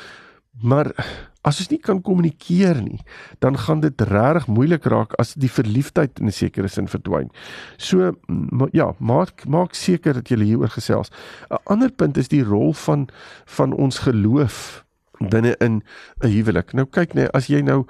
Maar 0.62 0.92
as 1.40 1.58
ons 1.62 1.70
nie 1.70 1.78
kan 1.78 2.02
kommunikeer 2.02 2.82
nie, 2.82 3.00
dan 3.38 3.56
gaan 3.58 3.80
dit 3.80 4.00
regtig 4.00 4.46
moeilik 4.46 4.84
raak 4.84 5.14
as 5.18 5.34
die 5.34 5.50
verliefdheid 5.50 6.18
in 6.20 6.26
'n 6.26 6.32
sekere 6.32 6.68
sin 6.68 6.88
verdwyn. 6.88 7.30
So 7.76 8.12
ja, 8.72 8.94
maak 8.98 9.46
maak 9.46 9.74
seker 9.74 10.14
dat 10.14 10.28
jy 10.28 10.36
hieroor 10.36 10.68
gesels. 10.68 11.10
'n 11.50 11.56
Ander 11.64 11.90
punt 11.90 12.16
is 12.16 12.28
die 12.28 12.44
rol 12.44 12.72
van 12.72 13.08
van 13.46 13.72
ons 13.72 13.98
geloof 13.98 14.84
binne 15.28 15.56
in 15.58 15.82
'n 16.20 16.28
huwelik. 16.28 16.72
Nou 16.72 16.86
kyk 16.86 17.14
net, 17.14 17.32
as 17.32 17.46
jy 17.46 17.60
nou 17.60 17.86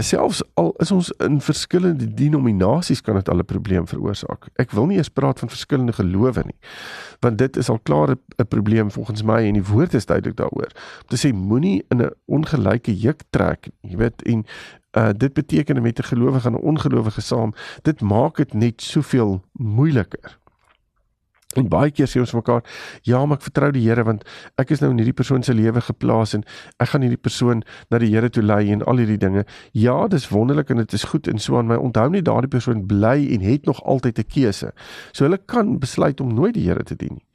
selfs 0.00 0.42
al 0.54 0.74
is 0.84 0.90
ons 0.92 1.10
in 1.24 1.40
verskillende 1.40 2.06
denominasies 2.14 3.00
kan 3.00 3.14
dit 3.14 3.28
al 3.28 3.40
'n 3.40 3.44
probleem 3.44 3.86
veroorsaak. 3.88 4.48
Ek 4.56 4.70
wil 4.70 4.86
nie 4.86 4.96
eens 4.96 5.08
praat 5.08 5.38
van 5.38 5.48
verskillende 5.48 5.92
gelowe 5.92 6.42
nie. 6.44 6.58
Want 7.20 7.38
dit 7.38 7.56
is 7.56 7.68
al 7.68 7.78
klaar 7.78 8.10
'n 8.10 8.46
probleem 8.48 8.90
volgens 8.90 9.22
my 9.22 9.40
en 9.46 9.52
die 9.52 9.64
woord 9.64 9.94
is 9.94 10.06
duidelik 10.06 10.36
daaroor. 10.36 10.70
Om 11.02 11.08
te 11.08 11.16
sê 11.16 11.32
moenie 11.34 11.84
in 11.88 12.02
'n 12.02 12.10
ongelyke 12.26 12.98
juk 12.98 13.20
trek, 13.30 13.68
jy 13.80 13.96
weet, 13.96 14.22
en 14.22 14.44
uh 14.96 15.10
dit 15.16 15.32
beteken 15.32 15.82
met 15.82 15.98
'n 15.98 16.02
gelowige 16.04 16.48
en 16.48 16.54
'n 16.54 16.60
ongelowige 16.60 17.20
saam, 17.20 17.54
dit 17.82 18.00
maak 18.00 18.36
dit 18.36 18.54
net 18.54 18.82
soveel 18.82 19.42
moeiliker. 19.52 20.41
En 21.58 21.68
baie 21.68 21.90
keer 21.90 22.08
sê 22.08 22.20
ons 22.22 22.32
mekaar, 22.32 22.62
ja, 23.08 23.20
maar 23.26 23.40
ek 23.40 23.46
vertrou 23.48 23.70
die 23.74 23.84
Here 23.84 24.04
want 24.04 24.24
ek 24.60 24.70
is 24.70 24.80
nou 24.80 24.90
in 24.92 25.00
hierdie 25.02 25.16
persoon 25.16 25.42
se 25.44 25.52
lewe 25.52 25.82
geplaas 25.84 26.34
en 26.38 26.44
ek 26.80 26.92
gaan 26.92 27.04
hierdie 27.04 27.20
persoon 27.20 27.62
na 27.92 28.00
die 28.02 28.08
Here 28.12 28.30
toe 28.32 28.44
lei 28.44 28.72
en 28.72 28.84
al 28.88 29.02
hierdie 29.02 29.20
dinge. 29.20 29.44
Ja, 29.76 30.08
dis 30.08 30.28
wonderlik 30.32 30.70
en 30.72 30.80
dit 30.80 30.92
is 30.96 31.04
goed 31.10 31.28
en 31.28 31.42
so 31.42 31.58
aan 31.58 31.68
my. 31.68 31.76
Onthou 31.76 32.08
net 32.10 32.24
daardie 32.28 32.52
persoon 32.52 32.86
bly 32.88 33.18
en 33.34 33.44
het 33.44 33.66
nog 33.68 33.82
altyd 33.84 34.18
'n 34.18 34.28
keuse. 34.28 34.72
So 35.12 35.24
hulle 35.24 35.38
kan 35.38 35.78
besluit 35.78 36.20
om 36.20 36.34
nooit 36.34 36.54
die 36.54 36.68
Here 36.68 36.84
te 36.84 36.96
dien 36.96 37.12
nie. 37.18 37.26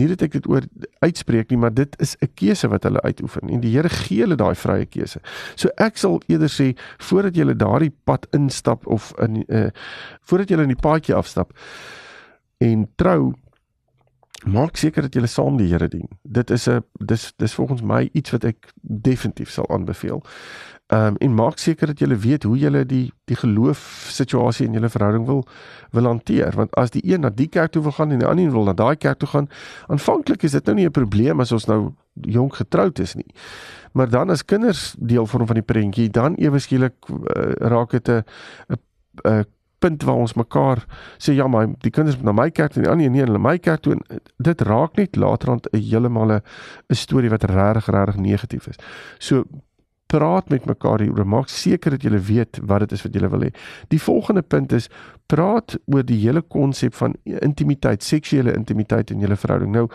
Nie 0.00 0.08
dat 0.08 0.22
ek 0.22 0.32
dit 0.32 0.46
oor 0.48 0.64
uitspreek 1.04 1.50
nie, 1.50 1.58
maar 1.58 1.74
dit 1.74 1.96
is 2.00 2.16
'n 2.20 2.30
keuse 2.34 2.68
wat 2.68 2.82
hulle 2.82 3.00
uitoefen 3.02 3.48
en 3.48 3.60
die 3.60 3.76
Here 3.76 3.88
gee 3.88 4.20
hulle 4.20 4.36
daai 4.36 4.54
vrye 4.54 4.86
keuse. 4.86 5.20
So 5.54 5.68
ek 5.76 5.96
sal 5.98 6.22
eerder 6.26 6.48
sê 6.48 6.74
voordat 6.98 7.36
jy 7.36 7.54
daardie 7.54 7.92
pad 8.04 8.26
instap 8.32 8.86
of 8.86 9.12
in 9.18 9.44
uh 9.48 9.70
voordat 10.20 10.48
jy 10.48 10.62
in 10.62 10.68
die 10.68 10.82
paadjie 10.88 11.14
afstap 11.14 11.52
en 12.58 12.88
trou 12.96 13.34
maak 14.44 14.76
seker 14.76 15.02
dat 15.02 15.14
jy 15.14 15.26
saam 15.26 15.56
die 15.56 15.68
Here 15.70 15.88
dien. 15.88 16.08
Dit 16.22 16.50
is 16.50 16.68
'n 16.68 16.82
dis 16.98 17.32
dis 17.36 17.54
volgens 17.54 17.82
my 17.82 18.08
iets 18.12 18.30
wat 18.30 18.44
ek 18.44 18.72
definitief 18.80 19.50
sal 19.50 19.68
aanbeveel. 19.68 20.22
Ehm 20.86 21.06
um, 21.06 21.16
en 21.16 21.34
maak 21.34 21.58
seker 21.58 21.86
dat 21.86 21.98
jy 21.98 22.16
weet 22.16 22.42
hoe 22.42 22.58
jy 22.58 22.84
die 22.84 23.12
die 23.24 23.36
geloof 23.36 24.08
situasie 24.10 24.66
in 24.66 24.72
jou 24.72 24.88
verhouding 24.88 25.26
wil 25.26 25.46
wil 25.90 26.04
hanteer 26.04 26.52
want 26.56 26.74
as 26.76 26.90
die 26.90 27.02
een 27.04 27.20
na 27.20 27.30
die 27.30 27.48
kerk 27.48 27.72
toe 27.72 27.82
wil 27.82 27.92
gaan 27.92 28.10
en 28.10 28.18
die 28.18 28.28
ander 28.28 28.50
wil 28.50 28.64
na 28.64 28.72
daai 28.72 28.96
kerk 28.96 29.18
toe 29.18 29.28
gaan, 29.28 29.48
aanvanklik 29.86 30.42
is 30.42 30.52
dit 30.52 30.66
nou 30.66 30.74
nie 30.74 30.86
'n 30.86 30.90
probleem 30.90 31.40
as 31.40 31.52
ons 31.52 31.66
nou 31.66 31.94
jonk 32.14 32.54
getroud 32.54 32.98
is 32.98 33.14
nie. 33.14 33.34
Maar 33.92 34.10
dan 34.10 34.30
as 34.30 34.44
kinders 34.44 34.94
deel 34.98 35.26
vorm 35.26 35.46
van 35.46 35.54
die 35.54 35.64
prentjie, 35.64 36.10
dan 36.10 36.34
ewe 36.34 36.58
skielik 36.58 36.94
uh, 37.08 37.52
raak 37.56 37.90
dit 37.90 38.08
'n 38.08 38.24
'n 39.24 39.44
punt 39.82 40.06
waar 40.06 40.22
ons 40.22 40.36
mekaar 40.38 40.84
sê 41.18 41.34
ja 41.36 41.48
maar 41.50 41.72
die 41.84 41.90
kinders 41.90 42.16
moet 42.18 42.30
na 42.30 42.36
my 42.42 42.48
kerk 42.54 42.76
en 42.76 42.86
die 42.86 42.92
ander 42.92 43.10
nie 43.10 43.26
na 43.26 43.42
my 43.42 43.58
kerk 43.58 43.82
toe 43.82 43.96
en 43.96 44.22
dit 44.38 44.64
raak 44.68 44.96
net 45.00 45.18
laterand 45.18 45.68
'n 45.72 45.82
heeltemal 45.82 46.38
'n 46.38 46.42
storie 46.94 47.30
wat 47.30 47.44
regtig 47.44 47.90
regtig 47.90 48.16
negatief 48.16 48.68
is. 48.68 48.78
So 49.18 49.44
praat 50.12 50.48
met 50.48 50.64
mekaar 50.68 51.00
hieroor 51.00 51.26
maak 51.26 51.48
seker 51.48 51.90
dat 51.96 52.02
jy 52.04 52.18
weet 52.28 52.60
wat 52.68 52.84
dit 52.84 52.92
is 52.92 53.04
wat 53.06 53.14
jy 53.16 53.28
wil 53.32 53.46
hê. 53.46 53.52
Die 53.88 54.00
volgende 54.02 54.42
punt 54.42 54.72
is 54.72 54.88
praat 55.26 55.78
oor 55.86 56.04
die 56.04 56.18
hele 56.20 56.42
konsep 56.42 56.94
van 56.94 57.16
intimiteit, 57.24 58.02
seksuele 58.02 58.52
intimiteit 58.52 59.10
in 59.10 59.24
julle 59.24 59.36
verhouding. 59.36 59.72
Nou 59.72 59.88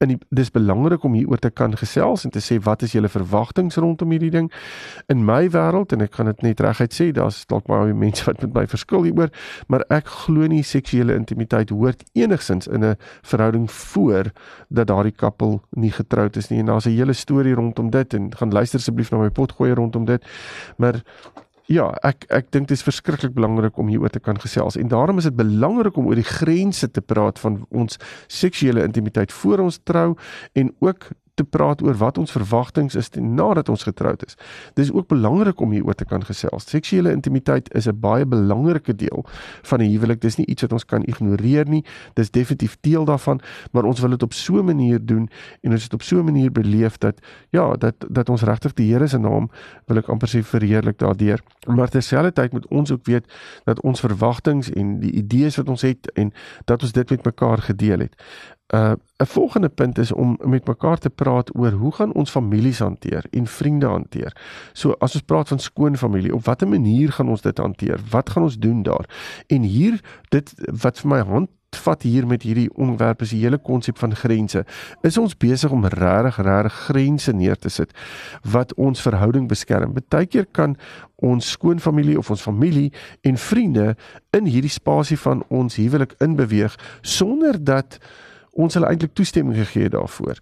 en 0.00 0.08
die, 0.08 0.18
dis 0.32 0.50
belangrik 0.50 1.02
om 1.04 1.12
hieroor 1.12 1.38
te 1.38 1.50
kan 1.50 1.76
gesels 1.76 2.24
en 2.24 2.32
te 2.32 2.40
sê 2.40 2.56
wat 2.64 2.82
is 2.86 2.94
julle 2.96 3.08
verwagtinge 3.12 3.80
rondom 3.80 4.10
hierdie 4.14 4.32
ding? 4.32 4.48
In 5.12 5.24
my 5.28 5.50
wêreld 5.52 5.92
en 5.92 6.00
ek 6.06 6.16
gaan 6.16 6.30
dit 6.32 6.42
net 6.46 6.60
reguit 6.64 6.94
sê 6.96 7.10
daar's 7.12 7.42
dalk 7.50 7.66
baie 7.68 7.92
mense 7.94 8.24
wat 8.24 8.40
met 8.40 8.54
my 8.54 8.64
verskil 8.70 9.04
hieroor 9.04 9.32
maar 9.68 9.84
ek 9.92 10.08
glo 10.24 10.48
nie 10.48 10.62
seksuele 10.64 11.14
intimiteit 11.18 11.74
hoort 11.74 12.04
enigsins 12.16 12.68
in 12.68 12.84
'n 12.84 12.96
verhouding 13.22 13.70
voor 13.70 14.32
dat 14.68 14.86
daardie 14.86 15.12
koppel 15.12 15.60
nie 15.70 15.92
getroud 15.92 16.36
is 16.36 16.48
nie. 16.48 16.58
En 16.58 16.66
daar's 16.66 16.86
'n 16.86 16.96
hele 16.96 17.12
storie 17.12 17.54
rondom 17.54 17.90
dit 17.90 18.14
en 18.14 18.36
gaan 18.36 18.52
luister 18.52 18.78
asseblief 18.78 19.10
na 19.10 19.18
my 19.18 19.30
potgooi 19.30 19.74
rondom 19.74 20.04
dit. 20.04 20.24
Maar 20.76 21.02
Ja, 21.70 21.84
ek 22.02 22.24
ek 22.34 22.48
dink 22.50 22.66
dit 22.66 22.74
is 22.74 22.82
verskriklik 22.82 23.30
belangrik 23.36 23.76
om 23.78 23.86
hieroor 23.92 24.10
te 24.10 24.18
kan 24.18 24.38
gesels 24.42 24.74
en 24.74 24.88
daarom 24.90 25.20
is 25.22 25.28
dit 25.28 25.36
belangrik 25.38 25.96
om 26.00 26.08
oor 26.10 26.18
die 26.18 26.26
grense 26.26 26.88
te 26.90 27.00
praat 27.00 27.38
van 27.38 27.60
ons 27.70 28.00
seksuele 28.26 28.82
intimiteit 28.82 29.30
voor 29.32 29.62
ons 29.68 29.78
trou 29.86 30.16
en 30.58 30.72
ook 30.82 31.12
te 31.40 31.46
praat 31.56 31.82
oor 31.82 31.96
wat 32.00 32.18
ons 32.20 32.34
verwagtinge 32.36 32.98
is 33.00 33.10
nadat 33.16 33.68
ons 33.72 33.86
getroud 33.88 34.24
is. 34.26 34.36
Dis 34.78 34.92
ook 34.92 35.08
belangrik 35.08 35.60
om 35.60 35.72
hieroor 35.74 35.96
te 35.96 36.04
kan 36.08 36.24
gesels. 36.26 36.68
Seksuele 36.68 37.14
intimiteit 37.16 37.70
is 37.74 37.88
'n 37.88 38.00
baie 38.00 38.26
belangrike 38.26 38.94
deel 38.94 39.24
van 39.62 39.80
'n 39.80 39.90
huwelik. 39.90 40.20
Dis 40.20 40.36
nie 40.36 40.46
iets 40.46 40.62
wat 40.62 40.72
ons 40.72 40.84
kan 40.84 41.02
ignoreer 41.04 41.68
nie. 41.68 41.84
Dis 42.14 42.30
definitief 42.30 42.76
deel 42.80 43.04
daarvan, 43.04 43.40
maar 43.72 43.84
ons 43.84 44.00
wil 44.00 44.10
dit 44.10 44.22
op 44.22 44.32
so 44.32 44.58
'n 44.58 44.64
manier 44.64 44.98
doen 45.04 45.28
en 45.62 45.72
ons 45.72 45.82
het 45.82 45.94
op 45.94 46.02
so 46.02 46.18
'n 46.18 46.24
manier 46.24 46.52
beleef 46.52 46.98
dat 46.98 47.20
ja, 47.50 47.76
dat 47.76 47.94
dat 48.08 48.28
ons 48.28 48.42
regtig 48.42 48.72
die 48.74 48.92
Here 48.92 49.06
se 49.06 49.18
naam 49.18 49.50
wil 49.86 49.96
ek 49.96 50.08
amper 50.08 50.28
sê 50.28 50.42
verheerlik 50.42 50.98
daardeur. 50.98 51.40
Maar 51.66 51.88
terselfdertyd 51.88 52.52
moet 52.52 52.66
ons 52.68 52.90
ook 52.90 53.06
weet 53.06 53.32
dat 53.64 53.80
ons 53.80 54.00
verwagtinge 54.00 54.72
en 54.74 55.00
die 55.00 55.12
idees 55.12 55.56
wat 55.56 55.68
ons 55.68 55.82
het 55.82 56.10
en 56.14 56.32
dat 56.64 56.82
ons 56.82 56.92
dit 56.92 57.10
met 57.10 57.24
mekaar 57.24 57.58
gedeel 57.58 57.98
het. 57.98 58.14
Uh 58.74 58.92
'n 59.20 59.26
volgende 59.26 59.68
punt 59.68 59.98
is 59.98 60.12
om 60.12 60.38
met 60.44 60.66
mekaar 60.66 60.98
te 60.98 61.10
praat 61.10 61.56
oor 61.56 61.70
hoe 61.70 61.92
gaan 61.92 62.12
ons 62.12 62.30
families 62.30 62.78
hanteer 62.78 63.24
en 63.30 63.46
vriende 63.46 63.86
hanteer. 63.86 64.36
So 64.72 64.90
as 64.90 65.14
ons 65.14 65.22
praat 65.22 65.48
van 65.48 65.58
skoon 65.58 65.96
familie, 65.96 66.34
op 66.34 66.44
watter 66.44 66.68
manier 66.68 67.12
gaan 67.12 67.28
ons 67.28 67.40
dit 67.40 67.58
hanteer? 67.58 68.00
Wat 68.10 68.30
gaan 68.30 68.42
ons 68.42 68.58
doen 68.58 68.82
daar? 68.82 69.08
En 69.46 69.62
hier 69.62 70.00
dit 70.28 70.54
wat 70.82 71.00
vir 71.00 71.10
my 71.10 71.20
hand 71.20 71.48
vat 71.76 72.02
hier 72.02 72.26
met 72.26 72.42
hierdie 72.42 72.70
onderwerp 72.74 73.22
is 73.22 73.30
die 73.34 73.42
hele 73.42 73.58
konsep 73.58 73.98
van 73.98 74.14
grense. 74.16 74.64
Is 75.06 75.18
ons 75.18 75.36
besig 75.36 75.70
om 75.70 75.84
regtig 75.84 76.36
regtig 76.36 76.72
grense 76.72 77.32
neer 77.32 77.56
te 77.56 77.68
sit 77.68 77.92
wat 78.42 78.74
ons 78.74 79.02
verhouding 79.02 79.48
beskerm? 79.48 79.92
Partykeer 79.92 80.46
kan 80.52 80.76
ons 81.16 81.50
skoonfamilie 81.50 82.18
of 82.18 82.30
ons 82.30 82.42
familie 82.42 82.92
en 83.22 83.36
vriende 83.36 83.94
in 84.36 84.44
hierdie 84.44 84.72
spasie 84.72 85.18
van 85.18 85.44
ons 85.48 85.76
huwelik 85.76 86.14
inbeweeg 86.18 86.76
sonder 87.02 87.64
dat 87.64 87.98
ons 88.60 88.74
hulle 88.78 88.90
eintlik 88.90 89.14
toestemming 89.14 89.56
gegee 89.56 89.88
daarvoor 89.88 90.40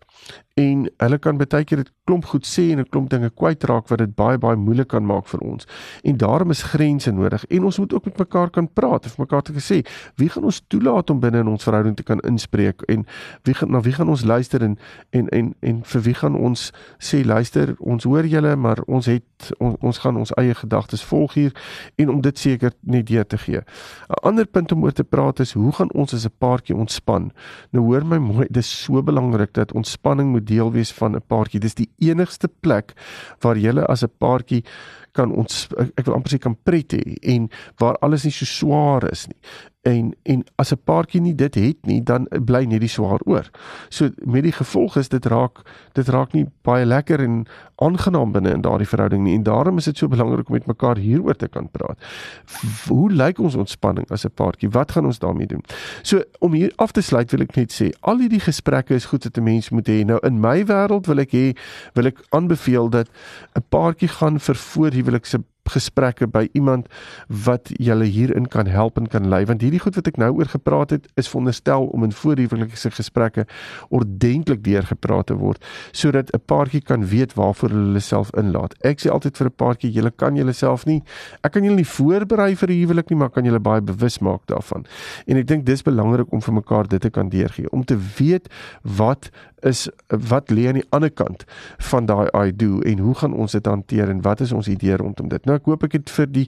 en 0.59 0.88
hulle 1.02 1.18
kan 1.22 1.38
baie 1.38 1.64
keer 1.64 1.83
dit 1.83 1.90
klomp 2.09 2.24
goed 2.31 2.46
sê 2.48 2.70
en 2.72 2.81
'n 2.81 2.88
klomp 2.88 3.11
dinge 3.11 3.31
kwytraak 3.31 3.88
wat 3.88 3.98
dit 3.98 4.14
baie 4.16 4.38
baie 4.38 4.57
moeilik 4.57 4.88
kan 4.88 5.04
maak 5.07 5.26
vir 5.28 5.40
ons. 5.40 5.66
En 6.02 6.16
daarom 6.16 6.50
is 6.50 6.62
grense 6.62 7.11
nodig 7.12 7.44
en 7.44 7.64
ons 7.64 7.78
moet 7.78 7.92
ook 7.94 8.04
met 8.04 8.18
mekaar 8.18 8.50
kan 8.50 8.68
praat 8.72 9.07
of 9.07 9.18
mekaar 9.18 9.42
te 9.42 9.52
sê 9.52 9.87
wie 10.16 10.28
gaan 10.28 10.44
ons 10.44 10.62
toelaat 10.68 11.11
om 11.11 11.20
binne 11.20 11.38
in 11.38 11.48
ons 11.48 11.64
verhouding 11.64 11.96
te 11.96 12.02
kan 12.02 12.20
inspreek 12.20 12.83
en 12.83 13.07
wie 13.42 13.54
gaan 13.54 13.70
na 13.70 13.81
wie 13.81 13.92
gaan 13.92 14.09
ons 14.09 14.24
luister 14.24 14.62
en 14.62 14.78
en 15.11 15.28
en 15.28 15.54
en 15.61 15.85
vir 15.85 16.00
wie 16.00 16.14
gaan 16.14 16.35
ons 16.35 16.72
sê 16.98 17.24
luister 17.24 17.74
ons 17.78 18.04
hoor 18.04 18.26
julle 18.26 18.57
maar 18.57 18.78
ons 18.87 19.07
het 19.07 19.52
on, 19.59 19.76
ons 19.81 19.98
gaan 19.98 20.16
ons 20.16 20.33
eie 20.37 20.54
gedagtes 20.54 21.04
volg 21.04 21.35
hier 21.35 21.52
en 21.96 22.09
om 22.09 22.20
dit 22.20 22.38
seker 22.38 22.72
net 22.81 23.07
deur 23.07 23.26
te 23.26 23.38
gee. 23.38 23.61
'n 24.09 24.26
Ander 24.28 24.46
punt 24.46 24.72
om 24.72 24.83
oor 24.83 24.92
te 24.92 25.04
praat 25.04 25.40
is 25.40 25.52
hoe 25.52 25.72
gaan 25.72 25.92
ons 25.92 26.14
as 26.14 26.24
'n 26.24 26.33
paartjie 26.38 26.76
ontspan? 26.76 27.33
Nou 27.70 27.85
hoor 27.85 28.07
my 28.08 28.18
mooi, 28.18 28.46
dis 28.50 28.68
so 28.84 29.02
belangrik 29.02 29.52
dat 29.54 29.72
ontspanning 29.76 30.30
moet 30.32 30.46
deel 30.46 30.72
wees 30.72 30.92
van 30.92 31.16
'n 31.16 31.22
paartjie. 31.26 31.60
Dis 31.60 31.74
die 31.74 31.90
enigste 31.98 32.48
plek 32.48 32.94
waar 33.40 33.56
jy 33.56 33.78
as 33.78 34.02
'n 34.02 34.12
paartjie 34.18 34.64
kan 35.18 35.35
ons 35.35 35.66
ek 35.96 36.07
wil 36.07 36.18
amper 36.18 36.35
sê 36.35 36.38
kan 36.42 36.57
pret 36.68 36.94
hê 36.96 37.18
en 37.35 37.50
waar 37.83 37.98
alles 38.07 38.26
nie 38.26 38.35
so 38.35 38.48
swaar 38.48 39.09
is 39.11 39.26
nie 39.31 39.40
en 39.88 40.14
en 40.22 40.44
as 40.57 40.72
'n 40.72 40.81
paartjie 40.85 41.20
nie 41.20 41.35
dit 41.35 41.54
het 41.54 41.87
nie 41.87 42.02
dan 42.02 42.26
bly 42.44 42.64
net 42.64 42.81
die 42.81 42.88
swaar 42.88 43.20
oor. 43.24 43.50
So 43.88 44.11
met 44.24 44.42
die 44.42 44.52
gevolg 44.52 44.96
is 44.96 45.09
dit 45.09 45.26
raak 45.26 45.62
dit 45.92 46.09
raak 46.09 46.33
nie 46.33 46.46
baie 46.62 46.85
lekker 46.85 47.20
en 47.20 47.46
aangenaam 47.76 48.33
binne 48.33 48.50
in 48.50 48.61
daardie 48.61 48.88
verhouding 48.88 49.22
nie 49.22 49.35
en 49.35 49.42
daarom 49.42 49.76
is 49.78 49.85
dit 49.85 49.98
so 49.98 50.09
belangrik 50.09 50.48
om 50.48 50.54
met 50.54 50.66
mekaar 50.66 50.96
hieroor 50.96 51.37
te 51.37 51.48
kan 51.48 51.68
praat. 51.70 51.98
Hoe 52.88 53.12
lyk 53.12 53.38
ons 53.38 53.54
ontspanning 53.54 54.11
as 54.11 54.24
'n 54.24 54.31
paartjie? 54.35 54.70
Wat 54.70 54.92
gaan 54.92 55.04
ons 55.07 55.18
daarmee 55.18 55.46
doen? 55.46 55.62
So 56.02 56.22
om 56.38 56.52
hier 56.52 56.72
af 56.76 56.92
te 56.92 57.00
sluit 57.00 57.31
wil 57.31 57.40
ek 57.40 57.57
net 57.57 57.72
sê 57.72 57.90
al 58.00 58.18
hierdie 58.18 58.40
gesprekke 58.40 58.94
is 58.94 59.04
goed 59.04 59.22
dat 59.22 59.37
'n 59.37 59.42
mens 59.42 59.70
moet 59.70 59.88
hê. 59.88 60.04
Nou 60.04 60.18
in 60.22 60.40
my 60.40 60.64
wêreld 60.64 61.07
wil 61.07 61.18
ek 61.18 61.33
hê 61.33 61.57
wil 61.94 62.07
ek 62.07 62.18
aanbeveel 62.28 62.88
dat 62.90 63.09
'n 63.54 63.62
paartjie 63.68 64.09
gaan 64.09 64.40
vir 64.40 64.54
voorhuwelikse 65.08 65.38
gesprekke 65.68 66.26
by 66.26 66.48
iemand 66.52 66.88
wat 67.44 67.70
julle 67.78 68.04
hierin 68.04 68.48
kan 68.48 68.66
help 68.66 68.98
en 68.98 69.07
kan 69.07 69.28
lei 69.28 69.44
want 69.48 69.62
hierdie 69.62 69.83
goed 69.83 69.96
wat 69.98 70.07
ek 70.07 70.16
nou 70.16 70.33
oor 70.38 70.50
gepraat 70.50 70.90
het 70.90 71.09
is 71.16 71.28
veronderstel 71.28 71.88
om 71.92 72.04
in 72.04 72.12
voorhuwelikse 72.12 72.90
gesprekke 72.90 73.46
ordentlik 73.88 74.64
deurgepraat 74.64 75.26
te 75.26 75.37
word 75.38 75.64
sodat 75.92 76.33
'n 76.35 76.40
paartjie 76.46 76.81
kan 76.81 77.07
weet 77.07 77.35
waarvoor 77.35 77.70
hulle 77.70 78.00
self 78.00 78.31
inlaat. 78.37 78.74
Ek 78.85 79.00
sê 79.00 79.11
altyd 79.11 79.37
vir 79.37 79.46
'n 79.46 79.57
paartjie, 79.57 79.92
julle 79.92 80.11
kan 80.11 80.37
julleself 80.37 80.87
nie 80.87 81.02
ek 81.42 81.52
kan 81.52 81.64
julle 81.64 81.76
nie 81.76 81.85
voorberei 81.85 82.57
vir 82.57 82.68
'n 82.70 82.81
huwelik 82.81 83.11
nie, 83.11 83.18
maar 83.18 83.31
kan 83.31 83.44
julle 83.44 83.61
baie 83.61 83.81
bewus 83.81 84.18
maak 84.18 84.46
daarvan. 84.46 84.85
En 85.26 85.37
ek 85.37 85.46
dink 85.46 85.64
dis 85.64 85.83
belangrik 85.83 86.33
om 86.33 86.40
vir 86.40 86.54
mekaar 86.54 86.88
dit 86.88 87.00
te 87.00 87.11
kan 87.11 87.28
deurgee 87.28 87.70
om 87.70 87.85
te 87.85 87.98
weet 88.18 88.48
wat 88.83 89.31
is 89.61 89.88
wat 90.07 90.50
lê 90.50 90.68
aan 90.68 90.78
die 90.78 90.87
ander 90.94 91.11
kant 91.11 91.44
van 91.90 92.07
daai 92.07 92.28
I 92.46 92.52
do 92.57 92.81
en 92.87 92.98
hoe 92.98 93.14
gaan 93.14 93.35
ons 93.35 93.52
dit 93.52 93.66
hanteer 93.66 94.11
en 94.11 94.22
wat 94.22 94.40
is 94.40 94.52
ons 94.52 94.68
idee 94.68 94.96
rondom 94.96 95.28
dit. 95.28 95.44
Nou 95.44 95.57
ek 95.58 95.68
hoop 95.70 95.86
ek 95.88 95.98
het 95.98 96.12
vir 96.16 96.30
die 96.32 96.46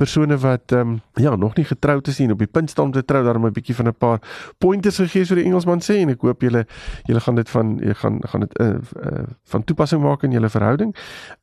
persone 0.00 0.38
wat 0.40 0.76
ehm 0.76 0.96
um, 0.96 1.00
ja, 1.20 1.34
nog 1.36 1.56
nie 1.58 1.66
getroud 1.68 2.08
is 2.08 2.20
nie 2.20 2.30
op 2.32 2.42
die 2.42 2.50
punt 2.50 2.70
staan 2.70 2.90
om 2.90 2.92
te 2.92 3.04
trou, 3.04 3.24
daarom 3.24 3.46
'n 3.46 3.56
bietjie 3.56 3.74
van 3.74 3.88
'n 3.88 3.98
paar 3.98 4.20
pointers 4.58 5.00
gegee 5.02 5.24
so 5.24 5.34
die 5.34 5.44
Engelsman 5.44 5.80
sê 5.80 6.00
en 6.02 6.10
ek 6.10 6.20
hoop 6.20 6.42
julle 6.42 6.66
julle 7.06 7.20
gaan 7.20 7.34
dit 7.34 7.50
van 7.50 7.78
jy 7.78 7.94
gaan 7.94 8.20
gaan 8.22 8.40
dit 8.40 8.60
uh, 8.60 8.78
uh, 9.04 9.26
van 9.44 9.64
toepassing 9.64 10.02
maak 10.02 10.22
in 10.22 10.32
julle 10.32 10.48
verhouding. 10.48 10.94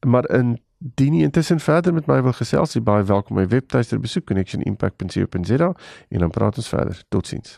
Maar 0.05 0.29
in 0.29 0.57
Dien 0.79 1.13
intussen 1.13 1.59
verder 1.59 1.93
met 1.93 2.05
my 2.05 2.21
wil 2.21 2.35
gesels, 2.37 2.75
jy 2.77 2.83
baie 2.85 3.03
welkom 3.03 3.39
my 3.39 3.47
webtuiste 3.49 3.97
besoek 3.99 4.29
connectionimpact.co.za 4.29 5.73
en 6.09 6.19
dan 6.19 6.29
praat 6.29 6.61
ons 6.61 6.69
verder. 6.69 7.01
Totsiens. 7.09 7.57